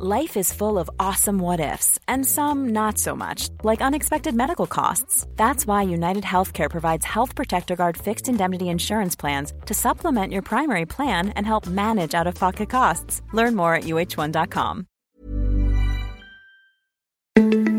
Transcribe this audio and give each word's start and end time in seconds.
Life 0.00 0.36
is 0.36 0.52
full 0.52 0.78
of 0.78 0.88
awesome 1.00 1.40
what 1.40 1.58
ifs, 1.58 1.98
and 2.06 2.24
some 2.24 2.68
not 2.68 2.98
so 2.98 3.16
much, 3.16 3.48
like 3.64 3.82
unexpected 3.82 4.32
medical 4.32 4.68
costs. 4.68 5.26
That's 5.34 5.66
why 5.66 5.82
United 5.82 6.22
Healthcare 6.22 6.70
provides 6.70 7.04
Health 7.04 7.34
Protector 7.34 7.74
Guard 7.74 7.96
fixed 7.96 8.28
indemnity 8.28 8.68
insurance 8.68 9.16
plans 9.16 9.52
to 9.66 9.74
supplement 9.74 10.32
your 10.32 10.42
primary 10.42 10.86
plan 10.86 11.30
and 11.30 11.44
help 11.44 11.66
manage 11.66 12.14
out 12.14 12.28
of 12.28 12.36
pocket 12.36 12.70
costs. 12.70 13.22
Learn 13.32 13.56
more 13.56 13.74
at 13.74 13.84
uh1.com. 13.84 14.86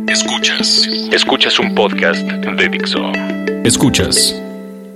Escuchas. 0.10 0.88
Escuchas 1.14 1.58
un 1.58 1.74
podcast 1.74 2.28
de 2.28 2.68
Dixo. 2.68 3.14
Escuchas 3.64 4.36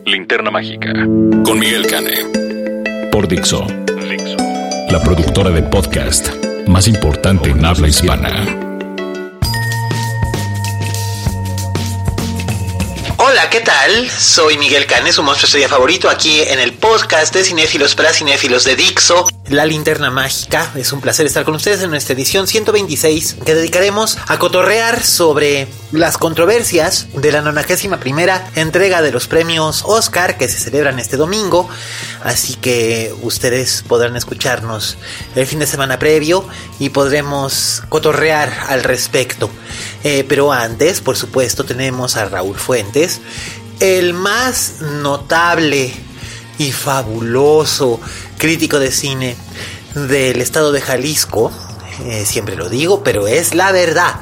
Linterna 0.05 0.51
Mágica 0.51 0.91
con 1.45 1.57
Miguel 1.57 1.87
Cane. 1.87 3.09
Por 3.13 3.29
Dixo. 3.29 3.65
Dixo. 4.09 4.35
La 4.91 4.99
productora 5.01 5.51
de 5.51 5.61
podcast 5.63 6.52
más 6.67 6.87
importante 6.87 7.49
en 7.49 7.65
habla 7.65 7.87
hispana. 7.87 8.72
¿Qué 13.53 13.61
tal? 13.61 14.09
Soy 14.09 14.57
Miguel 14.57 14.87
Canes, 14.87 15.13
su 15.13 15.21
monstruo 15.21 15.45
estrella 15.45 15.69
favorito, 15.69 16.09
aquí 16.09 16.41
en 16.41 16.57
el 16.57 16.73
podcast 16.73 17.35
de 17.35 17.43
Cinéfilos 17.43 17.93
para 17.93 18.11
Cinéfilos 18.11 18.63
de 18.63 18.75
Dixo. 18.75 19.27
La 19.49 19.67
linterna 19.67 20.09
mágica. 20.09 20.71
Es 20.73 20.91
un 20.91 21.01
placer 21.01 21.27
estar 21.27 21.43
con 21.43 21.53
ustedes 21.53 21.83
en 21.83 21.91
nuestra 21.91 22.15
edición 22.15 22.47
126 22.47 23.35
que 23.45 23.53
dedicaremos 23.53 24.17
a 24.25 24.39
cotorrear 24.39 25.03
sobre 25.03 25.67
las 25.91 26.17
controversias 26.17 27.07
de 27.13 27.31
la 27.31 27.41
91 27.41 27.99
primera 27.99 28.49
entrega 28.55 29.03
de 29.03 29.11
los 29.11 29.27
premios 29.27 29.83
Oscar 29.85 30.37
que 30.37 30.47
se 30.47 30.57
celebran 30.57 30.97
este 30.97 31.17
domingo. 31.17 31.69
Así 32.23 32.55
que 32.55 33.13
ustedes 33.21 33.83
podrán 33.87 34.15
escucharnos 34.15 34.97
el 35.35 35.45
fin 35.45 35.59
de 35.59 35.67
semana 35.67 35.99
previo 35.99 36.47
y 36.79 36.89
podremos 36.89 37.83
cotorrear 37.89 38.51
al 38.69 38.81
respecto. 38.83 39.51
Eh, 40.03 40.25
pero 40.27 40.51
antes, 40.51 41.01
por 41.01 41.15
supuesto, 41.15 41.63
tenemos 41.63 42.15
a 42.15 42.25
Raúl 42.25 42.57
Fuentes, 42.57 43.21
el 43.83 44.13
más 44.13 44.75
notable 44.79 45.91
y 46.57 46.71
fabuloso 46.71 47.99
crítico 48.37 48.79
de 48.79 48.93
cine 48.93 49.35
del 49.93 50.39
estado 50.39 50.71
de 50.71 50.79
Jalisco. 50.79 51.51
Eh, 52.05 52.25
siempre 52.25 52.55
lo 52.55 52.69
digo, 52.69 53.03
pero 53.03 53.27
es 53.27 53.53
la 53.53 53.73
verdad. 53.73 54.21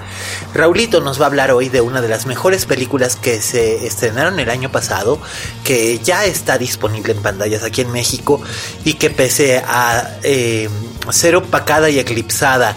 Raulito 0.56 1.00
nos 1.00 1.22
va 1.22 1.26
a 1.26 1.28
hablar 1.28 1.52
hoy 1.52 1.70
de 1.70 1.80
una 1.80 2.02
de 2.02 2.10
las 2.10 2.26
mejores 2.26 2.66
películas 2.66 3.16
que 3.16 3.40
se 3.40 3.86
estrenaron 3.86 4.40
el 4.40 4.50
año 4.50 4.72
pasado, 4.72 5.22
que 5.64 6.00
ya 6.00 6.26
está 6.26 6.58
disponible 6.58 7.14
en 7.14 7.22
pantallas 7.22 7.62
aquí 7.62 7.82
en 7.82 7.92
México 7.92 8.42
y 8.84 8.96
que 8.96 9.12
pese 9.12 9.60
a 9.60 10.18
eh, 10.24 10.70
ser 11.12 11.36
opacada 11.36 11.92
y 11.92 12.00
eclipsada 12.00 12.76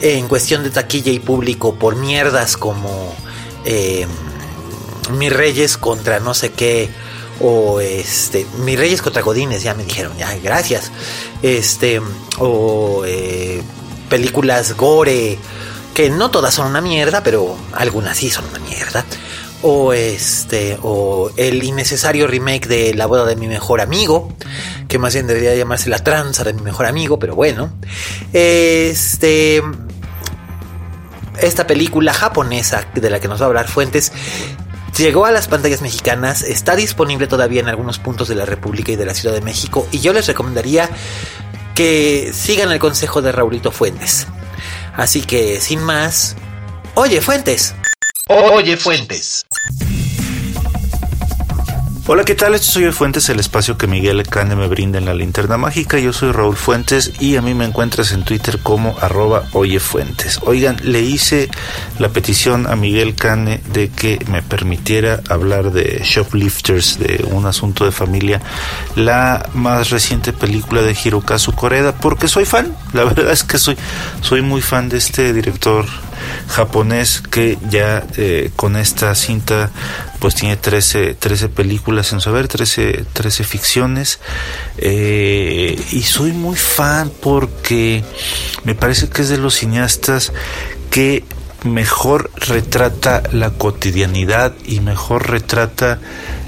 en 0.00 0.28
cuestión 0.28 0.64
de 0.64 0.70
taquilla 0.70 1.12
y 1.12 1.18
público 1.18 1.74
por 1.74 1.96
mierdas 1.96 2.56
como 2.56 3.14
eh, 3.66 4.06
Mis 5.10 5.32
Reyes 5.32 5.76
contra 5.76 6.20
no 6.20 6.34
sé 6.34 6.50
qué 6.52 6.88
o 7.40 7.80
este 7.80 8.46
Mis 8.58 8.78
Reyes 8.78 9.02
contra 9.02 9.22
Godines 9.22 9.62
ya 9.62 9.74
me 9.74 9.84
dijeron 9.84 10.16
ya 10.16 10.34
gracias 10.42 10.90
este 11.42 12.00
o 12.38 13.04
eh, 13.06 13.62
películas 14.08 14.76
gore 14.76 15.38
que 15.94 16.10
no 16.10 16.30
todas 16.30 16.54
son 16.54 16.68
una 16.68 16.80
mierda 16.80 17.22
pero 17.22 17.56
algunas 17.72 18.16
sí 18.16 18.30
son 18.30 18.44
una 18.46 18.58
mierda 18.60 19.04
o 19.62 19.92
este 19.92 20.76
o 20.82 21.30
el 21.36 21.62
innecesario 21.62 22.26
remake 22.26 22.66
de 22.66 22.94
La 22.94 23.06
boda 23.06 23.24
de 23.24 23.36
mi 23.36 23.46
mejor 23.46 23.80
amigo, 23.80 24.32
que 24.88 24.98
más 24.98 25.14
bien 25.14 25.26
debería 25.26 25.54
llamarse 25.54 25.88
La 25.88 26.02
tranza 26.02 26.44
de 26.44 26.52
mi 26.52 26.62
mejor 26.62 26.86
amigo, 26.86 27.18
pero 27.18 27.34
bueno. 27.34 27.72
Este 28.32 29.62
esta 31.40 31.66
película 31.66 32.12
japonesa 32.12 32.84
de 32.94 33.08
la 33.08 33.18
que 33.18 33.26
nos 33.26 33.40
va 33.40 33.46
a 33.46 33.48
hablar 33.48 33.68
Fuentes 33.68 34.12
llegó 34.96 35.26
a 35.26 35.30
las 35.30 35.48
pantallas 35.48 35.82
mexicanas, 35.82 36.42
está 36.42 36.76
disponible 36.76 37.26
todavía 37.26 37.60
en 37.60 37.68
algunos 37.68 37.98
puntos 37.98 38.28
de 38.28 38.34
la 38.34 38.44
República 38.44 38.92
y 38.92 38.96
de 38.96 39.06
la 39.06 39.14
Ciudad 39.14 39.34
de 39.34 39.40
México 39.40 39.86
y 39.90 40.00
yo 40.00 40.12
les 40.12 40.26
recomendaría 40.26 40.90
que 41.74 42.32
sigan 42.34 42.70
el 42.70 42.78
consejo 42.78 43.22
de 43.22 43.32
Raulito 43.32 43.70
Fuentes. 43.70 44.26
Así 44.94 45.22
que 45.22 45.60
sin 45.60 45.82
más, 45.82 46.36
oye 46.94 47.20
Fuentes. 47.20 47.74
Oye 48.28 48.76
Fuentes. 48.76 49.46
Hola, 52.04 52.24
¿qué 52.24 52.34
tal? 52.34 52.56
Esto 52.56 52.72
soy 52.72 52.82
el 52.82 52.92
Fuentes, 52.92 53.28
el 53.28 53.38
espacio 53.38 53.78
que 53.78 53.86
Miguel 53.86 54.24
Cane 54.24 54.56
me 54.56 54.66
brinda 54.66 54.98
en 54.98 55.04
la 55.04 55.14
linterna 55.14 55.56
mágica. 55.56 56.00
Yo 56.00 56.12
soy 56.12 56.32
Raúl 56.32 56.56
Fuentes 56.56 57.12
y 57.20 57.36
a 57.36 57.42
mí 57.42 57.54
me 57.54 57.64
encuentras 57.64 58.10
en 58.10 58.24
Twitter 58.24 58.58
como 58.60 58.98
arroba 59.00 59.44
oyefuentes. 59.52 60.40
Oigan, 60.42 60.78
le 60.82 61.00
hice 61.00 61.48
la 62.00 62.08
petición 62.08 62.66
a 62.66 62.74
Miguel 62.74 63.14
Cane 63.14 63.60
de 63.72 63.88
que 63.88 64.18
me 64.28 64.42
permitiera 64.42 65.20
hablar 65.28 65.70
de 65.70 66.02
Shoplifters, 66.02 66.98
de 66.98 67.24
un 67.30 67.46
asunto 67.46 67.84
de 67.84 67.92
familia, 67.92 68.42
la 68.96 69.48
más 69.54 69.90
reciente 69.90 70.32
película 70.32 70.82
de 70.82 70.96
Hirokazu 71.04 71.52
Koreda, 71.52 71.94
porque 71.94 72.26
soy 72.26 72.46
fan. 72.46 72.74
La 72.94 73.04
verdad 73.14 73.30
es 73.30 73.44
que 73.44 73.58
soy, 73.58 73.76
soy 74.22 74.42
muy 74.42 74.60
fan 74.60 74.88
de 74.88 74.98
este 74.98 75.32
director 75.32 75.86
japonés 76.48 77.22
que 77.22 77.58
ya 77.68 78.06
eh, 78.16 78.50
con 78.56 78.76
esta 78.76 79.14
cinta 79.14 79.70
pues 80.18 80.34
tiene 80.34 80.56
13, 80.56 81.14
13 81.14 81.48
películas 81.48 82.12
en 82.12 82.20
su 82.20 82.30
haber, 82.30 82.46
13, 82.46 83.06
13 83.12 83.44
ficciones. 83.44 84.20
Eh, 84.78 85.80
y 85.90 86.02
soy 86.02 86.32
muy 86.32 86.56
fan 86.56 87.10
porque 87.20 88.04
me 88.64 88.74
parece 88.74 89.08
que 89.08 89.22
es 89.22 89.28
de 89.28 89.38
los 89.38 89.54
cineastas 89.54 90.32
que 90.90 91.24
mejor 91.64 92.30
retrata 92.36 93.22
la 93.32 93.50
cotidianidad 93.50 94.54
y 94.64 94.80
mejor 94.80 95.30
retrata 95.30 96.00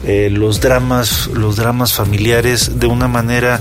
eh, 0.07 0.31
los 0.31 0.61
dramas 0.61 1.29
los 1.29 1.57
dramas 1.57 1.95
familiares 1.95 2.79
de 2.79 2.87
una 2.87 3.09
manera 3.09 3.61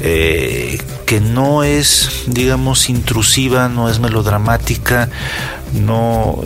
eh, 0.00 0.78
que 1.06 1.20
no 1.20 1.64
es 1.64 2.24
digamos 2.26 2.88
intrusiva 2.88 3.68
no 3.68 3.88
es 3.88 3.98
melodramática 3.98 5.08
no, 5.72 6.40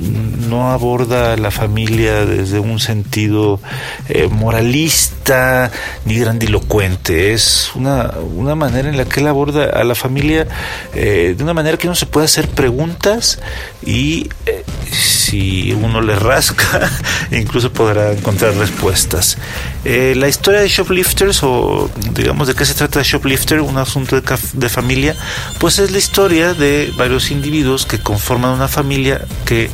no 0.48 0.70
aborda 0.70 1.32
a 1.32 1.36
la 1.36 1.50
familia 1.50 2.24
desde 2.24 2.58
un 2.58 2.80
sentido 2.80 3.60
eh, 4.08 4.28
moralista 4.28 5.70
ni 6.04 6.18
grandilocuente. 6.18 7.32
Es 7.32 7.70
una, 7.74 8.14
una, 8.34 8.54
manera 8.54 8.88
en 8.88 8.96
la 8.96 9.04
que 9.04 9.20
él 9.20 9.26
aborda 9.26 9.64
a 9.64 9.84
la 9.84 9.94
familia 9.94 10.46
eh, 10.94 11.34
de 11.36 11.44
una 11.44 11.54
manera 11.54 11.76
que 11.76 11.88
no 11.88 11.94
se 11.94 12.06
puede 12.06 12.26
hacer 12.26 12.48
preguntas 12.48 13.40
y 13.84 14.28
si 15.32 15.72
uno 15.72 16.02
le 16.02 16.14
rasca, 16.14 16.90
incluso 17.30 17.72
podrá 17.72 18.12
encontrar 18.12 18.54
respuestas. 18.54 19.38
la 19.82 20.28
historia 20.28 20.60
de 20.60 20.68
Shoplifters, 20.68 21.42
o 21.42 21.90
digamos 22.12 22.48
de 22.48 22.54
qué 22.54 22.66
se 22.66 22.74
trata 22.74 23.00
Shoplifter, 23.02 23.62
un 23.62 23.78
asunto 23.78 24.20
de, 24.20 24.38
de 24.52 24.68
familia, 24.68 25.16
pues 25.58 25.78
es 25.78 25.90
la 25.90 25.96
historia 25.96 26.52
de 26.52 26.92
varios 26.98 27.30
individuos 27.30 27.86
que 27.86 27.98
conforman 27.98 28.50
una 28.50 28.68
familia 28.68 29.22
que 29.46 29.70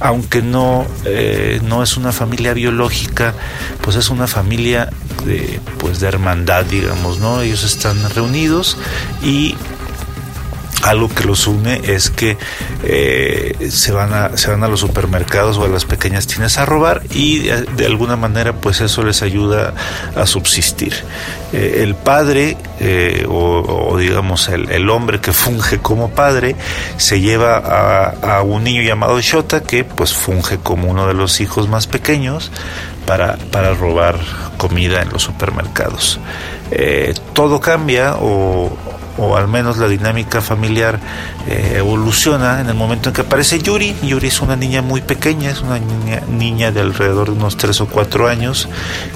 aunque 0.00 0.40
no, 0.40 0.86
eh, 1.04 1.60
no 1.62 1.82
es 1.82 1.98
una 1.98 2.12
familia 2.12 2.54
biológica, 2.54 3.34
pues 3.82 3.96
es 3.96 4.08
una 4.08 4.26
familia 4.26 4.88
de, 5.26 5.60
pues 5.76 6.00
de 6.00 6.08
hermandad, 6.08 6.64
digamos, 6.64 7.18
¿no? 7.18 7.42
Ellos 7.42 7.64
están 7.64 8.08
reunidos 8.14 8.78
y 9.22 9.56
algo 10.82 11.08
que 11.08 11.24
los 11.24 11.46
une 11.46 11.80
es 11.84 12.10
que 12.10 12.36
eh, 12.84 13.68
se, 13.70 13.92
van 13.92 14.12
a, 14.12 14.36
se 14.36 14.50
van 14.50 14.62
a 14.64 14.68
los 14.68 14.80
supermercados 14.80 15.56
o 15.56 15.64
a 15.64 15.68
las 15.68 15.84
pequeñas 15.84 16.26
tiendas 16.26 16.58
a 16.58 16.66
robar 16.66 17.02
y 17.10 17.38
de, 17.40 17.86
alguna 17.86 18.16
manera 18.16 18.52
pues 18.52 18.80
eso 18.80 19.02
les 19.04 19.22
ayuda 19.22 19.74
a 20.16 20.26
subsistir. 20.26 20.94
Eh, 21.52 21.80
el 21.82 21.94
padre 21.94 22.56
eh, 22.80 23.26
o, 23.28 23.96
digamos 23.98 24.48
el, 24.48 24.90
hombre 24.90 25.20
que 25.20 25.32
funge 25.32 25.78
como 25.78 26.10
padre 26.10 26.56
se 26.96 27.20
lleva 27.20 27.56
a, 27.58 28.38
a, 28.38 28.42
un 28.42 28.64
niño 28.64 28.82
llamado 28.82 29.20
Shota 29.20 29.62
que 29.62 29.84
pues 29.84 30.12
funge 30.12 30.58
como 30.58 30.90
uno 30.90 31.06
de 31.06 31.14
los 31.14 31.40
hijos 31.40 31.68
más 31.68 31.86
pequeños 31.86 32.50
para, 33.06 33.36
para 33.50 33.74
robar 33.74 34.18
comida 34.56 35.02
en 35.02 35.10
los 35.10 35.22
supermercados. 35.22 36.18
todo 37.34 37.60
cambia 37.60 38.16
o, 38.18 38.76
o 39.18 39.36
al 39.36 39.48
menos 39.48 39.78
la 39.78 39.88
dinámica 39.88 40.40
familiar 40.40 40.98
eh, 41.46 41.74
evoluciona 41.76 42.60
en 42.60 42.68
el 42.68 42.74
momento 42.74 43.08
en 43.08 43.14
que 43.14 43.22
aparece 43.22 43.60
Yuri. 43.60 43.94
Yuri 44.02 44.28
es 44.28 44.40
una 44.40 44.56
niña 44.56 44.82
muy 44.82 45.00
pequeña, 45.00 45.50
es 45.50 45.60
una 45.60 45.78
niña, 45.78 46.72
de 46.72 46.80
alrededor 46.80 47.28
de 47.28 47.32
unos 47.32 47.56
3 47.56 47.80
o 47.82 47.86
4 47.86 48.28
años 48.28 48.68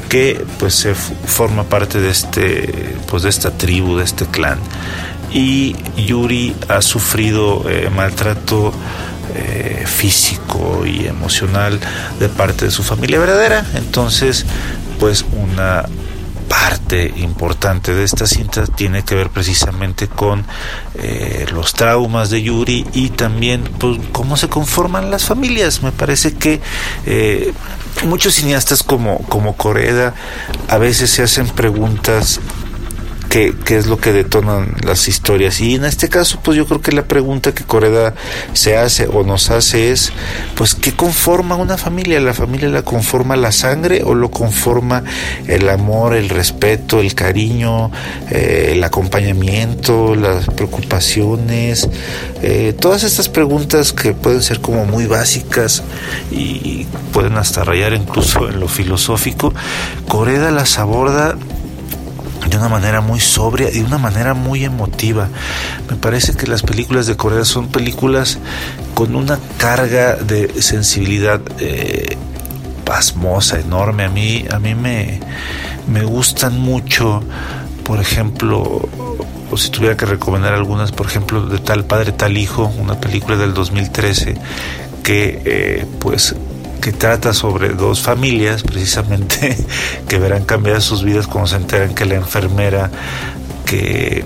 que 0.08 0.44
pues 0.58 0.74
se 0.74 0.94
forma 0.94 1.64
parte 1.64 2.00
de 2.00 2.10
este 2.10 2.96
pues 3.06 3.22
de 3.22 3.30
esta 3.30 3.50
tribu, 3.50 3.96
de 3.96 4.04
este 4.04 4.26
clan. 4.26 4.58
Y 5.32 5.76
Yuri 5.96 6.54
ha 6.68 6.80
sufrido 6.82 7.68
eh, 7.68 7.90
maltrato 7.94 8.72
eh, 9.34 9.84
físico 9.86 10.86
y 10.86 11.06
emocional 11.06 11.78
de 12.18 12.28
parte 12.28 12.66
de 12.66 12.70
su 12.70 12.82
familia 12.82 13.18
verdadera. 13.18 13.66
Entonces, 13.74 14.46
pues 14.98 15.24
una 15.32 15.84
parte 16.48 17.12
importante 17.16 17.94
de 17.94 18.04
esta 18.04 18.26
cinta 18.26 18.66
tiene 18.66 19.04
que 19.04 19.14
ver 19.14 19.30
precisamente 19.30 20.08
con 20.08 20.44
eh, 20.94 21.46
los 21.52 21.74
traumas 21.74 22.30
de 22.30 22.42
Yuri 22.42 22.86
y 22.92 23.10
también 23.10 23.64
pues, 23.78 23.98
cómo 24.12 24.36
se 24.36 24.48
conforman 24.48 25.10
las 25.10 25.24
familias. 25.24 25.82
Me 25.82 25.92
parece 25.92 26.34
que 26.34 26.60
eh, 27.06 27.52
muchos 28.04 28.34
cineastas 28.34 28.82
como, 28.82 29.18
como 29.28 29.56
Coreda 29.56 30.14
a 30.68 30.78
veces 30.78 31.10
se 31.10 31.22
hacen 31.22 31.48
preguntas 31.48 32.40
qué, 33.28 33.54
es 33.68 33.86
lo 33.86 33.98
que 33.98 34.12
detonan 34.12 34.74
las 34.84 35.08
historias. 35.08 35.60
Y 35.60 35.74
en 35.74 35.84
este 35.84 36.08
caso, 36.08 36.38
pues 36.42 36.56
yo 36.56 36.66
creo 36.66 36.80
que 36.80 36.92
la 36.92 37.04
pregunta 37.04 37.52
que 37.52 37.64
Coreda 37.64 38.14
se 38.52 38.76
hace 38.76 39.06
o 39.06 39.22
nos 39.22 39.50
hace 39.50 39.92
es, 39.92 40.12
pues, 40.54 40.74
¿qué 40.74 40.92
conforma 40.92 41.56
una 41.56 41.76
familia? 41.76 42.20
¿La 42.20 42.34
familia 42.34 42.68
la 42.68 42.82
conforma 42.82 43.36
la 43.36 43.52
sangre 43.52 44.02
o 44.04 44.14
lo 44.14 44.30
conforma 44.30 45.02
el 45.46 45.68
amor, 45.68 46.14
el 46.14 46.28
respeto, 46.28 47.00
el 47.00 47.14
cariño, 47.14 47.90
eh, 48.30 48.72
el 48.72 48.84
acompañamiento, 48.84 50.14
las 50.14 50.46
preocupaciones? 50.46 51.88
Eh, 52.42 52.74
todas 52.78 53.02
estas 53.02 53.28
preguntas 53.28 53.92
que 53.92 54.12
pueden 54.12 54.42
ser 54.42 54.60
como 54.60 54.84
muy 54.84 55.06
básicas 55.06 55.82
y 56.30 56.86
pueden 57.12 57.36
hasta 57.36 57.64
rayar 57.64 57.92
incluso 57.94 58.48
en 58.48 58.60
lo 58.60 58.68
filosófico, 58.68 59.52
Coreda 60.08 60.50
las 60.50 60.78
aborda 60.78 61.36
de 62.48 62.56
una 62.56 62.68
manera 62.68 63.00
muy 63.00 63.20
sobria 63.20 63.70
y 63.70 63.80
de 63.80 63.84
una 63.84 63.98
manera 63.98 64.34
muy 64.34 64.64
emotiva. 64.64 65.28
Me 65.90 65.96
parece 65.96 66.34
que 66.34 66.46
las 66.46 66.62
películas 66.62 67.06
de 67.06 67.16
Corea 67.16 67.44
son 67.44 67.68
películas 67.68 68.38
con 68.94 69.14
una 69.14 69.38
carga 69.58 70.16
de 70.16 70.62
sensibilidad 70.62 71.40
eh, 71.58 72.16
pasmosa, 72.84 73.58
enorme. 73.58 74.04
A 74.04 74.08
mí, 74.08 74.44
a 74.50 74.58
mí 74.58 74.74
me, 74.74 75.20
me 75.86 76.04
gustan 76.04 76.58
mucho, 76.58 77.22
por 77.84 78.00
ejemplo, 78.00 78.88
o 79.50 79.56
si 79.56 79.70
tuviera 79.70 79.96
que 79.96 80.06
recomendar 80.06 80.54
algunas, 80.54 80.92
por 80.92 81.06
ejemplo, 81.06 81.46
de 81.46 81.58
Tal 81.58 81.84
Padre, 81.84 82.12
Tal 82.12 82.36
Hijo, 82.36 82.72
una 82.78 83.00
película 83.00 83.36
del 83.36 83.54
2013 83.54 84.36
que 85.02 85.40
eh, 85.44 85.86
pues 86.00 86.34
que 86.86 86.92
trata 86.92 87.34
sobre 87.34 87.70
dos 87.70 88.00
familias 88.00 88.62
precisamente 88.62 89.56
que 90.08 90.20
verán 90.20 90.44
cambiar 90.44 90.80
sus 90.80 91.02
vidas 91.02 91.26
cuando 91.26 91.48
se 91.48 91.56
enteran 91.56 91.96
que 91.96 92.04
la 92.04 92.14
enfermera 92.14 92.92
que, 93.64 94.24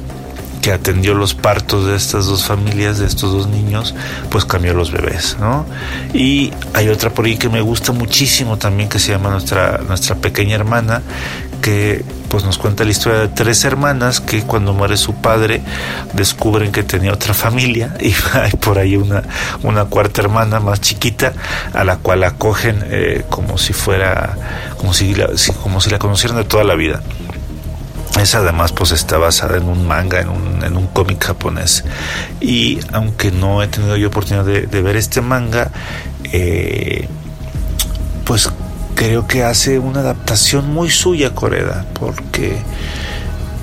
que 0.60 0.70
atendió 0.70 1.14
los 1.14 1.32
partos 1.32 1.86
de 1.86 1.96
estas 1.96 2.26
dos 2.26 2.44
familias, 2.44 2.98
de 2.98 3.06
estos 3.06 3.32
dos 3.32 3.46
niños, 3.46 3.94
pues 4.28 4.44
cambió 4.44 4.74
los 4.74 4.92
bebés, 4.92 5.38
¿no? 5.40 5.64
Y 6.12 6.52
hay 6.74 6.90
otra 6.90 7.08
por 7.08 7.24
ahí 7.24 7.38
que 7.38 7.48
me 7.48 7.62
gusta 7.62 7.92
muchísimo 7.92 8.58
también 8.58 8.90
que 8.90 8.98
se 8.98 9.12
llama 9.12 9.30
Nuestra, 9.30 9.78
nuestra 9.88 10.16
pequeña 10.16 10.56
hermana, 10.56 11.00
que 11.60 12.04
pues 12.28 12.44
nos 12.44 12.58
cuenta 12.58 12.84
la 12.84 12.90
historia 12.90 13.20
de 13.20 13.28
tres 13.28 13.64
hermanas 13.64 14.20
que 14.20 14.42
cuando 14.42 14.72
muere 14.72 14.96
su 14.96 15.14
padre 15.14 15.62
descubren 16.12 16.72
que 16.72 16.82
tenía 16.82 17.12
otra 17.12 17.34
familia 17.34 17.94
y 18.00 18.14
hay 18.32 18.52
por 18.52 18.78
ahí 18.78 18.96
una, 18.96 19.22
una 19.62 19.84
cuarta 19.86 20.22
hermana 20.22 20.60
más 20.60 20.80
chiquita 20.80 21.32
a 21.72 21.84
la 21.84 21.96
cual 21.96 22.24
acogen 22.24 22.84
eh, 22.86 23.24
como 23.28 23.58
si 23.58 23.72
fuera 23.72 24.36
como 24.78 24.94
si, 24.94 25.14
la, 25.14 25.28
como 25.62 25.80
si 25.80 25.90
la 25.90 25.98
conocieran 25.98 26.36
de 26.38 26.44
toda 26.44 26.64
la 26.64 26.74
vida 26.74 27.02
esa 28.18 28.38
además 28.38 28.72
pues 28.72 28.92
está 28.92 29.18
basada 29.18 29.56
en 29.56 29.64
un 29.64 29.86
manga, 29.86 30.20
en 30.20 30.28
un, 30.28 30.64
en 30.64 30.76
un 30.76 30.88
cómic 30.88 31.22
japonés. 31.24 31.84
Y 32.40 32.80
aunque 32.92 33.30
no 33.30 33.62
he 33.62 33.68
tenido 33.68 33.96
yo 33.96 34.08
oportunidad 34.08 34.44
de, 34.44 34.82
ver 34.82 34.96
este 34.96 35.20
manga, 35.20 35.70
eh, 36.32 37.08
pues 38.24 38.50
creo 39.00 39.26
que 39.26 39.42
hace 39.42 39.78
una 39.78 40.00
adaptación 40.00 40.68
muy 40.68 40.90
suya 40.90 41.34
Coreda, 41.34 41.86
porque 41.98 42.58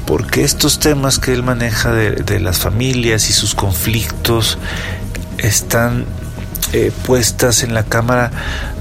porque 0.07 0.43
estos 0.43 0.79
temas 0.79 1.19
que 1.19 1.31
él 1.31 1.43
maneja 1.43 1.91
de, 1.91 2.39
las 2.39 2.57
familias 2.57 3.29
y 3.29 3.33
sus 3.33 3.53
conflictos 3.53 4.57
están 5.37 6.05
eh, 6.73 6.91
puestas 7.05 7.61
en 7.61 7.75
la 7.75 7.83
cámara 7.83 8.31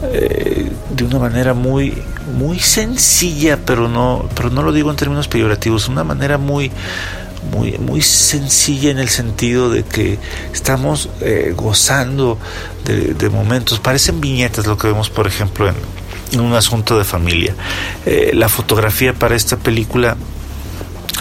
eh, 0.04 0.72
de 0.94 1.04
una 1.04 1.18
manera 1.18 1.52
muy 1.52 2.02
muy 2.38 2.58
sencilla 2.58 3.58
pero 3.66 3.88
no 3.88 4.26
pero 4.34 4.48
no 4.48 4.62
lo 4.62 4.72
digo 4.72 4.90
en 4.90 4.96
términos 4.96 5.28
peyorativos 5.28 5.88
una 5.88 6.04
manera 6.04 6.38
muy 6.38 6.72
muy, 7.52 7.76
muy 7.78 8.00
sencilla 8.00 8.90
en 8.90 8.98
el 8.98 9.10
sentido 9.10 9.68
de 9.68 9.84
que 9.84 10.18
estamos 10.54 11.10
eh, 11.20 11.52
gozando 11.54 12.38
de, 12.84 13.14
de, 13.14 13.30
momentos, 13.30 13.78
parecen 13.78 14.20
viñetas 14.20 14.66
lo 14.66 14.78
que 14.78 14.88
vemos 14.88 15.10
por 15.10 15.28
ejemplo 15.28 15.68
en, 15.68 15.76
un 16.34 16.54
asunto 16.54 16.98
de 16.98 17.04
familia. 17.04 17.54
Eh, 18.04 18.32
la 18.34 18.48
fotografía 18.48 19.12
para 19.12 19.34
esta 19.34 19.56
película 19.56 20.16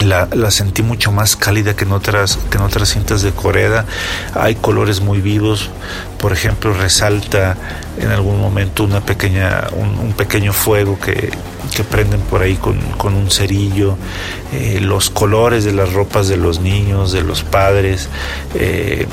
la, 0.04 0.50
sentí 0.50 0.82
mucho 0.82 1.10
más 1.10 1.36
cálida 1.36 1.74
que 1.74 1.84
en 1.84 1.92
otras 1.92 2.38
que 2.50 2.58
en 2.58 2.64
otras 2.64 2.90
cintas 2.90 3.22
de 3.22 3.32
Corea 3.32 3.86
hay 4.34 4.54
colores 4.54 5.00
muy 5.00 5.20
vivos 5.20 5.70
por 6.18 6.32
ejemplo 6.32 6.74
resalta 6.74 7.56
en 7.98 8.10
algún 8.10 8.38
momento 8.38 8.84
una 8.84 9.00
pequeña 9.00 9.68
un, 9.72 10.12
pequeño 10.12 10.52
fuego 10.52 10.98
que, 10.98 11.30
que, 11.74 11.84
prenden 11.84 12.20
por 12.20 12.42
ahí 12.42 12.56
con, 12.56 12.78
con 12.98 13.14
un 13.14 13.30
cerillo 13.30 13.96
eh, 14.52 14.80
los 14.82 15.08
colores 15.08 15.64
de 15.64 15.72
las 15.72 15.92
ropas 15.92 16.28
de 16.28 16.36
los 16.36 16.60
niños 16.60 17.12
de 17.12 17.22
los 17.22 17.42
padres 17.42 18.08
eh, 18.54 19.06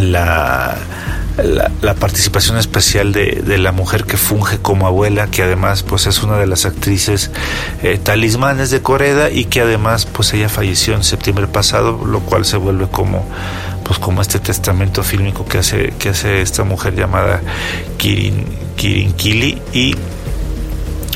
la 0.00 0.76
la, 1.38 1.94
participación 1.94 2.58
especial 2.58 3.12
de, 3.12 3.42
de, 3.44 3.58
la 3.58 3.72
mujer 3.72 4.04
que 4.04 4.16
funge 4.16 4.58
como 4.58 4.86
abuela, 4.86 5.28
que 5.28 5.42
además 5.42 5.82
pues 5.82 6.06
es 6.06 6.22
una 6.22 6.36
de 6.36 6.46
las 6.46 6.66
actrices 6.66 7.30
eh, 7.82 7.98
talismanes 8.02 8.70
de 8.70 8.82
Coreda 8.82 9.30
y 9.30 9.46
que 9.46 9.60
además 9.60 10.06
pues 10.06 10.32
ella 10.34 10.48
falleció 10.48 10.94
en 10.94 11.02
septiembre 11.02 11.46
pasado, 11.46 12.04
lo 12.04 12.20
cual 12.20 12.44
se 12.44 12.56
vuelve 12.56 12.88
como 12.88 13.26
pues 13.84 13.98
como 13.98 14.22
este 14.22 14.38
testamento 14.38 15.02
fílmico 15.02 15.44
que 15.44 15.58
hace 15.58 15.92
que 15.98 16.10
hace 16.10 16.40
esta 16.42 16.64
mujer 16.64 16.94
llamada 16.94 17.40
Kirin 17.96 18.44
Kirin 18.76 19.12
Kili 19.12 19.60
y 19.72 19.96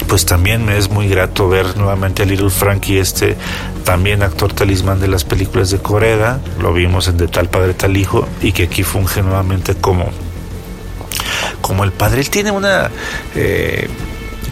pues 0.09 0.25
también 0.27 0.65
me 0.65 0.79
es 0.79 0.91
muy 0.91 1.09
grato 1.09 1.49
ver 1.49 1.77
nuevamente 1.77 2.23
a 2.23 2.27
Little 2.27 2.51
Frankie, 2.51 2.99
este 2.99 3.37
también 3.85 4.23
actor 4.23 4.53
talismán 4.53 5.01
de 5.01 5.09
las 5.09 5.25
películas 5.25 5.71
de 5.71 5.79
Coreda, 5.79 6.41
lo 6.61 6.73
vimos 6.73 7.09
en 7.09 7.17
De 7.17 7.29
tal 7.29 7.49
padre 7.49 7.75
tal 7.75 7.97
hijo, 7.97 8.27
y 8.43 8.53
que 8.53 8.65
aquí 8.65 8.83
funge 8.83 9.23
nuevamente 9.23 9.75
como, 9.75 10.11
como 11.61 11.85
el 11.85 11.93
padre. 11.93 12.21
Él 12.21 12.31
tiene 12.31 12.51
una... 12.51 12.91
Eh, 13.35 13.89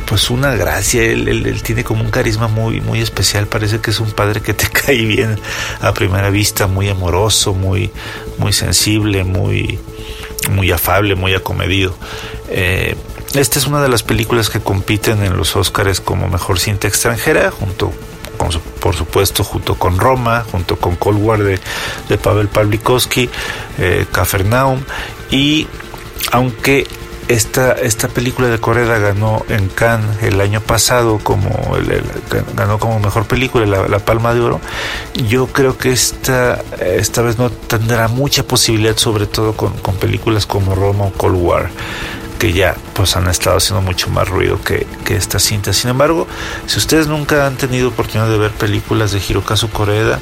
pues 0.07 0.29
una 0.29 0.55
gracia, 0.55 1.03
él, 1.03 1.63
tiene 1.63 1.83
como 1.83 2.03
un 2.03 2.11
carisma 2.11 2.47
muy, 2.47 2.81
muy 2.81 3.01
especial, 3.01 3.47
parece 3.47 3.81
que 3.81 3.91
es 3.91 4.01
un 4.01 4.13
padre 4.13 4.43
que 4.43 4.53
te 4.53 4.69
cae 4.73 5.03
bien 5.05 5.39
a 5.81 5.95
primera 5.95 6.31
vista, 6.31 6.67
muy 6.67 6.89
amoroso, 6.89 7.55
muy, 7.55 7.91
muy 8.39 8.53
sensible, 8.53 9.25
muy, 9.25 9.79
muy 10.51 10.71
afable, 10.71 11.15
muy 11.15 11.35
acomedido. 11.35 11.97
Eh, 12.49 12.97
esta 13.41 13.59
es 13.59 13.67
una 13.67 13.83
de 13.83 13.89
las 13.89 14.03
películas 14.03 14.49
que 14.49 14.61
compiten 14.61 15.23
en 15.25 15.37
los 15.37 15.57
Oscars 15.57 16.01
como 16.01 16.29
mejor 16.29 16.59
cinta 16.59 16.87
extranjera, 16.87 17.51
junto 17.51 17.93
con, 18.39 18.51
por 18.81 18.95
supuesto, 18.95 19.43
junto 19.43 19.75
con 19.75 19.99
Roma, 19.99 20.45
junto 20.51 20.77
con 20.77 20.97
Cold 20.97 21.23
War 21.23 21.43
de, 21.43 21.59
Pavel 22.19 22.49
Pawlikowski, 22.49 23.29
eh, 23.79 24.07
Cafarnaum, 24.13 24.81
y 25.31 25.67
aunque 26.31 26.87
esta, 27.27 27.73
esta 27.73 28.09
película 28.09 28.49
de 28.49 28.59
Corea 28.59 28.85
ganó 28.99 29.45
en 29.49 29.69
Cannes 29.69 30.23
el 30.23 30.41
año 30.43 30.61
pasado 30.61 31.19
como 31.23 31.49
ganó 32.55 32.79
como 32.79 33.01
mejor 33.01 33.25
película 33.27 33.65
la, 33.65 33.99
Palma 33.99 34.35
de 34.35 34.41
Oro. 34.41 34.61
Yo 35.27 35.47
creo 35.47 35.79
que 35.79 35.91
esta, 35.91 36.63
esta 36.79 37.23
vez 37.23 37.39
no 37.39 37.49
tendrá 37.49 38.09
mucha 38.09 38.43
posibilidad, 38.43 38.97
sobre 38.97 39.27
todo 39.27 39.55
con 39.55 39.73
películas 39.97 40.47
como 40.47 40.75
Roma 40.75 41.07
o 41.07 41.13
Cold 41.13 41.37
War 41.37 41.71
que 42.45 42.53
ya 42.53 42.77
pues 42.93 43.17
han 43.17 43.27
estado 43.27 43.57
haciendo 43.57 43.81
mucho 43.81 44.11
más 44.11 44.29
ruido 44.29 44.61
que, 44.61 44.87
que 45.07 45.17
esta 45.17 45.39
cinta. 45.39 45.73
Sin 45.73 45.89
embargo, 45.89 46.29
si 46.67 46.77
ustedes 46.77 47.07
nunca 47.07 47.47
han 47.47 47.57
tenido 47.57 47.89
oportunidad 47.89 48.29
de 48.29 48.37
ver 48.37 48.51
películas 48.51 49.13
de 49.13 49.23
Hirokazu 49.27 49.71
Koreeda, 49.71 50.21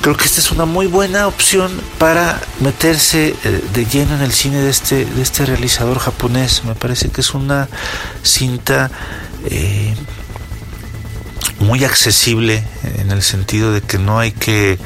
creo 0.00 0.16
que 0.16 0.24
esta 0.24 0.40
es 0.40 0.50
una 0.50 0.64
muy 0.64 0.88
buena 0.88 1.28
opción 1.28 1.70
para 1.98 2.40
meterse 2.58 3.36
eh, 3.44 3.64
de 3.72 3.84
lleno 3.86 4.16
en 4.16 4.22
el 4.22 4.32
cine 4.32 4.62
de 4.62 4.70
este, 4.70 5.04
de 5.04 5.22
este 5.22 5.46
realizador 5.46 6.00
japonés. 6.00 6.64
Me 6.64 6.74
parece 6.74 7.10
que 7.10 7.20
es 7.20 7.34
una 7.34 7.68
cinta 8.24 8.90
eh, 9.44 9.94
muy 11.62 11.84
accesible 11.84 12.64
en 12.98 13.10
el 13.10 13.22
sentido 13.22 13.72
de 13.72 13.80
que 13.80 13.98
no 13.98 14.18
hay 14.18 14.32
que 14.32 14.78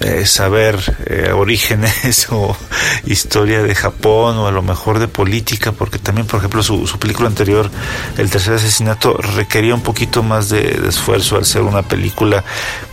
eh, 0.00 0.24
saber 0.24 0.96
eh, 1.06 1.32
orígenes 1.32 2.26
o 2.30 2.56
historia 3.04 3.62
de 3.62 3.74
Japón 3.74 4.38
o 4.38 4.46
a 4.46 4.50
lo 4.50 4.62
mejor 4.62 4.98
de 4.98 5.08
política, 5.08 5.72
porque 5.72 5.98
también, 5.98 6.26
por 6.26 6.38
ejemplo, 6.38 6.62
su, 6.62 6.86
su 6.86 6.98
película 6.98 7.28
anterior, 7.28 7.70
El 8.16 8.30
tercer 8.30 8.54
asesinato, 8.54 9.14
requería 9.14 9.74
un 9.74 9.82
poquito 9.82 10.22
más 10.22 10.48
de, 10.48 10.80
esfuerzo 10.88 11.36
al 11.36 11.44
ser 11.44 11.62
una 11.62 11.82
película 11.82 12.44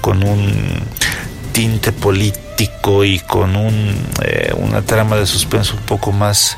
con 0.01 0.23
un 0.23 0.83
tinte 1.53 1.91
político 1.91 3.03
y 3.03 3.19
con 3.19 3.55
un, 3.55 3.95
eh, 4.23 4.53
una 4.57 4.81
trama 4.81 5.15
de 5.15 5.25
suspenso 5.25 5.75
un 5.75 5.83
poco 5.83 6.11
más, 6.11 6.57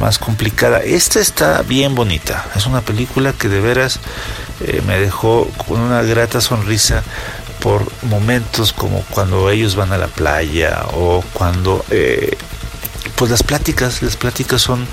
más 0.00 0.18
complicada. 0.18 0.78
Esta 0.78 1.20
está 1.20 1.62
bien 1.62 1.94
bonita, 1.94 2.46
es 2.56 2.66
una 2.66 2.80
película 2.80 3.32
que 3.32 3.48
de 3.48 3.60
veras 3.60 4.00
eh, 4.60 4.82
me 4.86 4.98
dejó 4.98 5.48
con 5.66 5.80
una 5.80 6.02
grata 6.02 6.40
sonrisa 6.40 7.02
por 7.60 7.86
momentos 8.04 8.72
como 8.72 9.04
cuando 9.10 9.50
ellos 9.50 9.76
van 9.76 9.92
a 9.92 9.98
la 9.98 10.06
playa 10.06 10.84
o 10.94 11.22
cuando 11.32 11.84
eh, 11.90 12.36
pues 13.16 13.30
las 13.30 13.42
pláticas, 13.42 14.02
las 14.02 14.16
pláticas 14.16 14.62
son 14.62 14.86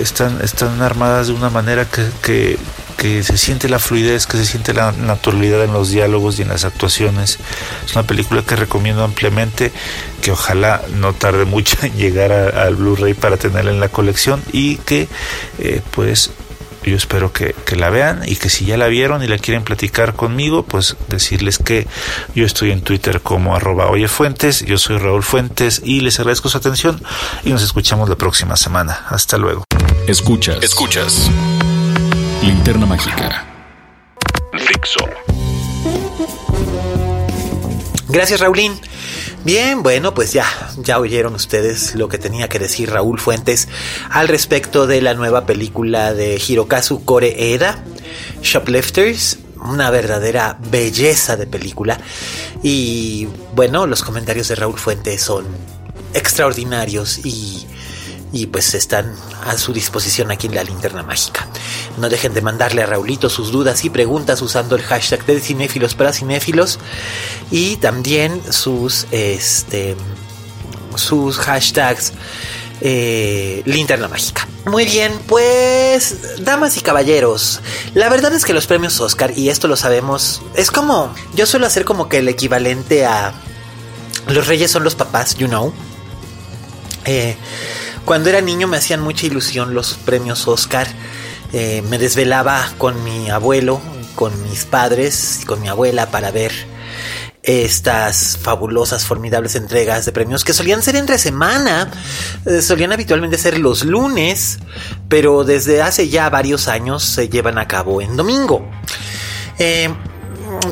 están, 0.00 0.40
están 0.42 0.80
armadas 0.82 1.28
de 1.28 1.34
una 1.34 1.50
manera 1.50 1.86
que, 1.86 2.58
que, 2.96 3.22
se 3.22 3.36
siente 3.36 3.68
la 3.68 3.78
fluidez, 3.78 4.26
que 4.26 4.36
se 4.36 4.44
siente 4.44 4.72
la 4.72 4.92
naturalidad 4.92 5.62
en 5.62 5.72
los 5.72 5.90
diálogos 5.90 6.38
y 6.38 6.42
en 6.42 6.48
las 6.48 6.64
actuaciones. 6.64 7.38
Es 7.84 7.92
una 7.92 8.04
película 8.04 8.42
que 8.42 8.56
recomiendo 8.56 9.04
ampliamente, 9.04 9.72
que 10.22 10.32
ojalá 10.32 10.82
no 10.94 11.12
tarde 11.12 11.44
mucho 11.44 11.76
en 11.82 11.92
llegar 11.96 12.32
al 12.32 12.76
Blu-ray 12.76 13.14
para 13.14 13.36
tenerla 13.36 13.70
en 13.70 13.80
la 13.80 13.88
colección 13.88 14.42
y 14.52 14.76
que 14.78 15.08
eh, 15.58 15.82
pues 15.92 16.30
yo 16.90 16.96
espero 16.96 17.32
que, 17.32 17.54
la 17.76 17.90
vean 17.90 18.22
y 18.26 18.36
que 18.36 18.48
si 18.48 18.64
ya 18.64 18.76
la 18.76 18.86
vieron 18.86 19.22
y 19.22 19.26
la 19.26 19.38
quieren 19.38 19.64
platicar 19.64 20.14
conmigo, 20.14 20.62
pues 20.64 20.96
decirles 21.08 21.58
que 21.58 21.86
yo 22.34 22.46
estoy 22.46 22.70
en 22.70 22.80
Twitter 22.80 23.20
como 23.20 23.54
arroba 23.54 23.90
oyefuentes, 23.90 24.64
yo 24.64 24.78
soy 24.78 24.98
Raúl 24.98 25.22
Fuentes 25.22 25.82
y 25.84 26.00
les 26.00 26.18
agradezco 26.18 26.48
su 26.48 26.56
atención 26.56 27.02
y 27.44 27.50
nos 27.50 27.62
escuchamos 27.62 28.08
la 28.08 28.16
próxima 28.16 28.56
semana. 28.56 29.04
Hasta 29.08 29.36
luego. 29.36 29.64
Escuchas, 30.06 30.62
escuchas. 30.62 31.30
Linterna 32.42 32.86
mágica. 32.86 33.44
Fixo. 34.52 35.00
Gracias, 38.08 38.40
Raulín. 38.40 38.80
Bien, 39.46 39.84
bueno, 39.84 40.12
pues 40.12 40.32
ya, 40.32 40.44
ya 40.76 40.98
oyeron 40.98 41.36
ustedes 41.36 41.94
lo 41.94 42.08
que 42.08 42.18
tenía 42.18 42.48
que 42.48 42.58
decir 42.58 42.90
Raúl 42.90 43.20
Fuentes 43.20 43.68
al 44.10 44.26
respecto 44.26 44.88
de 44.88 45.00
la 45.00 45.14
nueva 45.14 45.46
película 45.46 46.12
de 46.12 46.42
Hirokazu 46.44 47.04
Koreeda, 47.04 47.84
Shoplifters, 48.42 49.38
una 49.62 49.90
verdadera 49.90 50.58
belleza 50.68 51.36
de 51.36 51.46
película. 51.46 52.00
Y 52.64 53.28
bueno, 53.54 53.86
los 53.86 54.02
comentarios 54.02 54.48
de 54.48 54.56
Raúl 54.56 54.80
Fuentes 54.80 55.22
son 55.22 55.46
extraordinarios 56.12 57.24
y 57.24 57.68
y 58.32 58.46
pues 58.46 58.74
están 58.74 59.14
a 59.44 59.56
su 59.56 59.72
disposición 59.72 60.30
aquí 60.30 60.46
en 60.46 60.54
la 60.54 60.64
linterna 60.64 61.02
mágica. 61.02 61.46
No 61.98 62.08
dejen 62.08 62.34
de 62.34 62.42
mandarle 62.42 62.82
a 62.82 62.86
Raulito 62.86 63.30
sus 63.30 63.52
dudas 63.52 63.84
y 63.84 63.90
preguntas 63.90 64.42
usando 64.42 64.76
el 64.76 64.82
hashtag 64.82 65.24
de 65.26 65.40
cinéfilos 65.40 65.94
para 65.94 66.12
cinéfilos 66.12 66.78
y 67.50 67.76
también 67.76 68.40
sus 68.52 69.06
este 69.10 69.96
sus 70.96 71.38
hashtags 71.38 72.12
eh, 72.80 73.62
linterna 73.64 74.08
mágica. 74.08 74.46
Muy 74.66 74.84
bien, 74.84 75.12
pues, 75.26 76.44
damas 76.44 76.76
y 76.76 76.80
caballeros, 76.80 77.60
la 77.94 78.08
verdad 78.08 78.34
es 78.34 78.44
que 78.44 78.52
los 78.52 78.66
premios 78.66 79.00
Oscar, 79.00 79.32
y 79.36 79.48
esto 79.48 79.68
lo 79.68 79.76
sabemos, 79.76 80.42
es 80.56 80.70
como, 80.70 81.14
yo 81.34 81.46
suelo 81.46 81.66
hacer 81.66 81.84
como 81.84 82.08
que 82.08 82.18
el 82.18 82.28
equivalente 82.28 83.06
a 83.06 83.32
los 84.28 84.46
reyes 84.46 84.70
son 84.70 84.84
los 84.84 84.94
papás, 84.94 85.36
you 85.36 85.46
know. 85.46 85.72
Eh, 87.04 87.36
cuando 88.06 88.30
era 88.30 88.40
niño 88.40 88.68
me 88.68 88.78
hacían 88.78 89.00
mucha 89.00 89.26
ilusión 89.26 89.74
los 89.74 89.94
premios 89.94 90.48
Oscar. 90.48 90.86
Eh, 91.52 91.82
me 91.90 91.98
desvelaba 91.98 92.72
con 92.78 93.04
mi 93.04 93.28
abuelo, 93.30 93.80
con 94.14 94.32
mis 94.44 94.64
padres 94.64 95.40
y 95.42 95.44
con 95.44 95.60
mi 95.60 95.68
abuela 95.68 96.10
para 96.10 96.30
ver 96.30 96.52
estas 97.42 98.38
fabulosas, 98.40 99.04
formidables 99.04 99.56
entregas 99.56 100.04
de 100.04 100.12
premios 100.12 100.44
que 100.44 100.52
solían 100.52 100.82
ser 100.82 100.96
entre 100.96 101.18
semana, 101.18 101.90
eh, 102.44 102.62
solían 102.62 102.92
habitualmente 102.92 103.38
ser 103.38 103.58
los 103.58 103.84
lunes, 103.84 104.58
pero 105.08 105.44
desde 105.44 105.82
hace 105.82 106.08
ya 106.08 106.30
varios 106.30 106.68
años 106.68 107.02
se 107.02 107.28
llevan 107.28 107.58
a 107.58 107.68
cabo 107.68 108.00
en 108.00 108.16
domingo. 108.16 108.68
Eh, 109.58 109.88